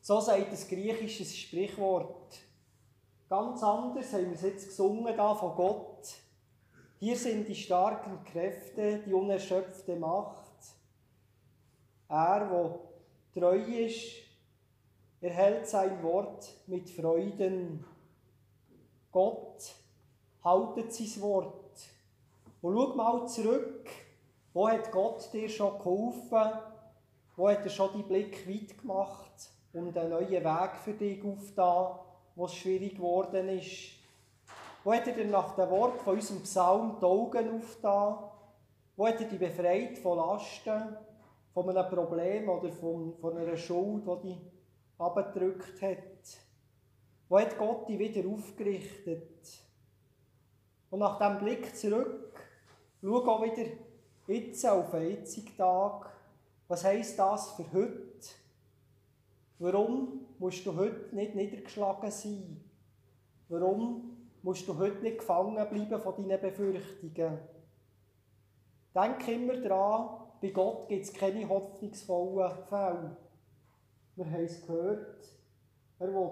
So 0.01 0.19
sagt 0.19 0.51
das 0.51 0.67
griechische 0.67 1.25
Sprichwort. 1.25 2.38
Ganz 3.27 3.63
anders 3.63 4.13
haben 4.13 4.25
wir 4.25 4.36
es 4.36 4.43
jetzt 4.43 4.67
gesungen 4.67 5.17
da 5.17 5.33
von 5.33 5.55
Gott 5.55 6.22
Hier 7.04 7.18
sind 7.18 7.50
die 7.50 7.56
starken 7.56 8.24
Kräfte, 8.24 9.00
die 9.00 9.12
unerschöpfte 9.12 9.98
Macht. 9.98 10.56
Er, 12.08 12.50
wo 12.50 12.80
treu 13.34 13.58
ist, 13.58 14.22
erhält 15.20 15.68
sein 15.68 16.02
Wort 16.02 16.50
mit 16.66 16.89
Freuden. 16.89 17.84
Gott 19.12 19.76
haltet 20.46 20.94
sein 20.94 21.22
Wort. 21.22 21.76
Und 22.62 22.74
schau 22.74 22.96
mal 22.96 23.28
zurück, 23.28 23.89
wo 24.54 24.70
hat 24.70 24.89
Gott 24.89 25.28
dir 25.34 25.50
schon 25.50 25.78
geholfen? 25.80 26.54
Wo 27.36 27.50
hat 27.50 27.66
er 27.66 27.70
schon 27.70 27.98
die 27.98 28.04
Blick 28.04 28.48
weit 28.48 28.80
gemacht 28.80 29.50
und 29.74 29.98
einen 29.98 30.10
neuen 30.10 30.32
Weg 30.32 30.76
für 30.82 30.94
dich 30.94 31.22
aufgetan, 31.22 32.00
wo 32.34 32.46
es 32.46 32.54
schwierig 32.54 32.96
geworden 32.96 33.50
ist? 33.50 34.03
Wo 34.84 34.93
hat 34.93 35.08
er 35.08 35.13
dir 35.13 35.26
nach 35.26 35.56
dem 35.56 35.69
Wort 35.69 36.02
von 36.02 36.15
unserem 36.15 36.41
Psalm 36.43 36.98
die 37.00 37.06
Augen 37.06 37.56
aufgetan? 37.56 38.17
Wo 38.98 39.08
hat 39.08 39.22
er 39.22 39.28
dich 39.28 39.39
befreit 39.39 39.98
von 39.98 40.17
Lasten, 40.17 40.98
von 41.54 41.69
einem 41.69 41.89
Problem 41.89 42.50
oder 42.50 42.69
von, 42.69 43.17
von 43.17 43.38
einer 43.38 43.56
Schuld, 43.56 44.04
die 44.06 44.28
dich 44.28 44.41
abgedrückt 44.98 45.82
hat? 45.82 46.38
Wo 47.30 47.39
hat 47.39 47.58
Gott 47.58 47.88
dich 47.88 47.98
wieder 47.98 48.28
aufgerichtet? 48.30 49.48
Und 50.89 51.00
nach 51.00 51.17
dem 51.17 51.39
Blick 51.39 51.76
zurück, 51.76 52.34
schau 53.02 53.26
auch 53.26 53.41
wieder 53.41 53.69
jetzt 54.28 54.65
auf 54.65 54.91
den 54.91 55.10
jetzigen 55.10 55.56
Tag. 55.56 56.12
Was 56.67 56.84
heisst 56.84 57.17
das 57.17 57.54
für 57.54 57.72
heute? 57.72 58.28
Warum 59.60 60.26
musst 60.39 60.65
du 60.65 60.76
heute 60.76 61.15
nicht 61.15 61.36
niedergeschlagen 61.36 62.12
sein? 62.12 62.63
Warum 63.48 64.22
musst 64.43 64.67
du 64.67 64.77
heute 64.77 65.01
nicht 65.01 65.19
gefangen 65.19 65.67
bleiben 65.69 66.01
von 66.01 66.15
deinen 66.15 66.39
Befürchtungen. 66.39 67.39
Denk 68.93 69.27
immer 69.27 69.58
daran, 69.58 70.27
bei 70.41 70.49
Gott 70.49 70.89
gibt 70.89 71.06
es 71.06 71.13
keine 71.13 71.47
hoffnungsvollen 71.47 72.51
Fälle. 72.69 73.17
Wir 74.15 74.25
haben 74.25 74.43
es 74.43 74.62
gehört, 74.62 75.25
er 75.99 76.13
will 76.13 76.32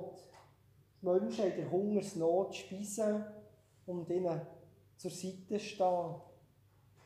die 1.02 1.06
Menschen 1.06 1.46
in 1.46 1.56
der 1.56 1.72
Hungersnot 1.72 2.54
speisen 2.54 3.26
und 3.88 4.10
ihnen 4.10 4.42
zur 4.98 5.12
Seite 5.12 5.60
stehen. 5.60 6.16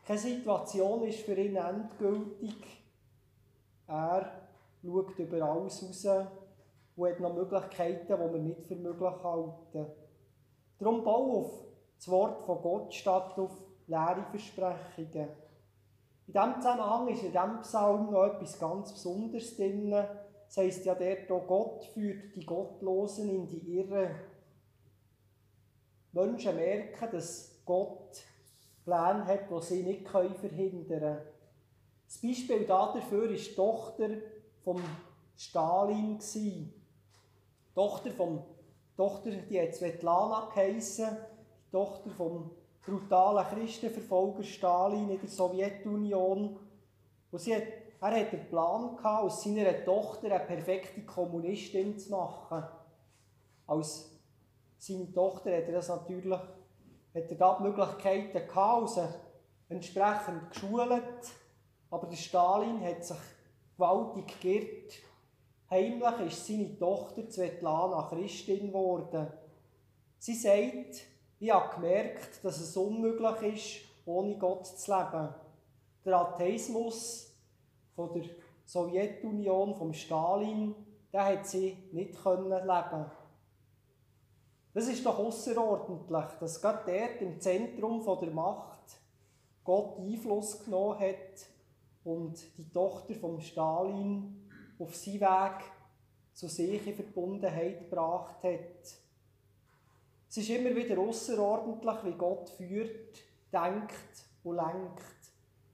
Keine 0.06 0.20
Situation 0.20 1.04
ist 1.04 1.20
für 1.20 1.36
ihn 1.36 1.56
endgültig. 1.56 2.84
Er 3.88 4.50
schaut 4.84 5.18
über 5.18 5.42
alles 5.42 5.84
raus 5.84 6.06
und 6.96 7.08
hat 7.08 7.20
noch 7.20 7.34
Möglichkeiten, 7.34 8.06
die 8.08 8.34
wir 8.34 8.40
nicht 8.40 8.68
für 8.68 8.76
möglich 8.76 9.24
halten. 9.24 10.05
Darum 10.80 11.04
bau 11.04 11.40
auf 11.40 11.52
das 11.98 12.08
Wort 12.10 12.46
von 12.46 12.62
Gott 12.62 12.94
statt 12.94 13.38
auf 13.38 13.52
leere 13.88 14.26
Versprechungen. 14.32 15.30
In 16.28 16.34
diesem 16.34 16.56
Zusammenhang 16.56 17.08
ist 17.08 17.24
in 17.24 17.32
diesem 17.32 17.62
Psalm 17.62 18.12
noch 18.12 18.26
etwas 18.26 18.60
ganz 18.60 18.92
Besonderes 18.92 19.56
drin. 19.56 19.92
Das 19.92 20.58
heisst 20.58 20.86
ja 20.86 20.96
dort 20.96 21.32
auch, 21.32 21.48
Gott 21.48 21.86
führt 21.86 22.36
die 22.36 22.46
Gottlosen 22.46 23.30
in 23.30 23.48
die 23.48 23.78
Irre. 23.78 24.12
Menschen 26.12 26.56
merken, 26.56 27.10
dass 27.12 27.62
Gott 27.66 28.24
Pläne 28.84 29.26
hat, 29.26 29.50
die 29.50 29.62
sie 29.62 29.84
nicht 29.84 30.08
verhindern 30.08 30.88
können. 30.88 31.18
Das 32.06 32.22
Beispiel 32.22 32.66
dafür 32.66 33.22
war 33.22 33.28
die 33.28 33.56
Tochter 33.56 34.10
von 34.64 34.82
Stalin. 35.36 36.20
Die 36.34 36.72
Tochter 37.74 38.12
vom 38.12 38.44
die 38.96 39.02
Tochter, 39.02 39.32
die 39.32 39.62
hat 39.62 39.76
Svetlana 39.76 40.50
geheissen, 40.54 41.18
die 41.68 41.72
Tochter 41.72 42.10
vom 42.12 42.50
brutalen 42.86 43.46
Christenverfolger 43.46 44.44
Stalin 44.44 45.10
in 45.10 45.20
der 45.20 45.30
Sowjetunion. 45.30 46.58
Und 47.30 47.40
sie 47.40 47.56
hat, 47.56 47.64
er 48.00 48.22
hatte 48.22 48.38
den 48.38 48.48
Plan, 48.48 48.96
gehabt, 48.96 49.24
aus 49.24 49.44
seiner 49.44 49.84
Tochter 49.84 50.28
eine 50.28 50.46
perfekte 50.46 51.02
Kommunistin 51.02 51.98
zu 52.00 52.12
machen. 52.12 52.64
Als 53.68 54.12
seine 54.78 55.12
Tochter 55.12 55.58
hat 55.58 55.64
er 55.64 55.74
das 55.74 55.90
natürlich, 55.90 56.40
hat 56.40 57.32
er 57.32 57.36
da 57.36 57.58
die 57.58 57.64
Möglichkeiten 57.64 58.48
gehabt, 58.48 59.00
entsprechend 59.68 60.52
geschult, 60.52 61.34
aber 61.90 62.08
der 62.08 62.16
Stalin 62.16 62.82
hat 62.82 63.04
sich 63.04 63.18
gewaltig 63.76 64.40
geirrt 64.40 64.94
Heimlich 65.70 66.28
ist 66.28 66.46
seine 66.46 66.78
Tochter 66.78 67.24
Svetlana 67.28 68.04
Christin 68.10 68.68
geworden. 68.68 69.28
Sie 70.20 70.36
sagt, 70.36 71.06
ich 71.40 71.52
habe 71.52 71.76
gemerkt, 71.76 72.44
dass 72.44 72.60
es 72.60 72.78
unmöglich 72.78 73.56
ist, 73.56 74.06
ohne 74.06 74.38
Gott 74.38 74.68
zu 74.68 74.92
leben. 74.92 75.30
Der 76.06 76.20
Atheismus 76.20 77.36
von 77.96 78.14
der 78.14 78.26
Sowjetunion, 78.64 79.74
vom 79.74 79.92
Stalin, 79.92 80.76
der 81.12 81.26
hat 81.26 81.48
sie 81.48 81.78
nicht 81.92 82.22
können 82.22 82.50
leben. 82.50 83.12
Das 84.76 84.88
ist 84.88 85.04
doch 85.04 85.18
außerordentlich, 85.18 86.26
dass 86.40 86.62
gerade 86.62 86.92
dort 86.92 87.22
im 87.22 87.40
Zentrum 87.40 88.04
der 88.22 88.32
Macht 88.32 89.00
Gott 89.64 89.98
Einfluss 89.98 90.64
genommen 90.64 91.00
hat 91.00 91.48
und 92.04 92.38
die 92.58 92.70
Tochter 92.70 93.16
vom 93.16 93.40
Stalin 93.42 94.45
auf 94.80 94.96
seinen 94.96 95.22
Weg 95.22 95.64
zu 96.34 96.48
sich 96.48 96.86
in 96.86 96.96
Verbundenheit 96.96 97.90
gebracht 97.90 98.44
hat. 98.44 99.00
Es 100.30 100.38
ist 100.38 100.50
immer 100.50 100.76
wieder 100.76 101.00
außerordentlich, 101.00 102.04
wie 102.04 102.18
Gott 102.18 102.50
führt, 102.50 103.16
denkt 103.54 104.26
und 104.44 104.58
lenkt, 104.58 105.02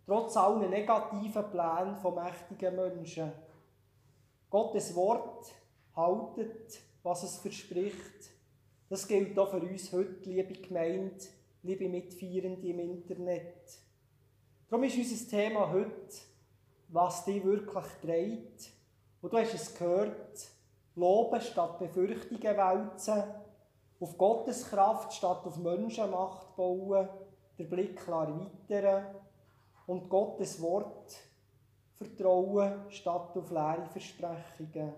trotz 0.06 0.38
allen 0.38 0.70
negativen 0.70 1.50
Plänen 1.50 1.98
von 1.98 2.16
mächtigen 2.16 2.76
Menschen. 2.76 3.32
Gottes 4.50 4.94
Wort 4.96 5.52
haltet, 5.96 6.80
was 7.02 7.24
es 7.24 7.38
verspricht. 7.38 8.30
Das 8.90 9.08
gilt 9.08 9.38
auch 9.40 9.50
für 9.50 9.62
uns 9.62 9.92
heute, 9.94 10.30
liebe 10.30 10.54
Gemeinde, 10.54 11.26
liebe 11.64 11.90
Mitfeierende 11.90 12.68
im 12.68 12.80
Internet. 12.80 13.80
Darum 14.70 14.84
ist 14.84 14.98
unser 14.98 15.30
Thema 15.30 15.72
heute, 15.72 16.18
was 16.90 17.26
dich 17.26 17.44
wirklich 17.44 17.86
trägt 18.02 18.81
und 19.22 19.32
du 19.32 19.38
hast 19.38 19.54
es 19.54 19.76
gehört, 19.76 20.48
loben 20.96 21.42
statt 21.42 21.80
Befürchtungen 21.80 22.58
wälzen, 22.58 23.24
auf 24.00 24.18
Gottes 24.18 24.70
Kraft 24.70 25.14
statt 25.14 25.46
auf 25.46 25.58
Menschenmacht 25.58 26.56
bauen, 26.56 27.08
der 27.58 27.66
Blick 27.66 27.98
klar 27.98 28.28
erweitern 28.28 29.16
und 29.86 30.10
Gottes 30.10 30.60
Wort 30.62 31.16
vertrauen 31.94 32.86
statt 32.90 33.38
auf 33.38 33.52
leere 33.52 33.86
Versprechungen. 33.92 34.94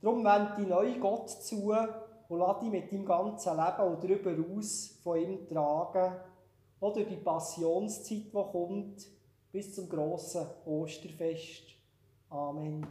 Darum 0.00 0.24
wende 0.24 0.56
dich 0.56 0.66
neu 0.66 0.98
Gott 0.98 1.28
zu 1.28 1.72
und 1.72 2.38
lass 2.38 2.60
dich 2.60 2.70
mit 2.70 2.90
deinem 2.90 3.04
ganzen 3.04 3.56
Leben 3.56 3.82
und 3.82 4.02
darüber 4.02 4.56
aus 4.56 4.98
von 5.02 5.18
ihm 5.18 5.46
tragen. 5.46 6.14
Oder 6.80 7.04
die 7.04 7.16
Passionszeit, 7.16 8.08
die 8.08 8.30
kommt, 8.32 9.06
bis 9.52 9.74
zum 9.74 9.88
grossen 9.90 10.46
Osterfest. 10.64 11.79
Amen. 12.32 12.86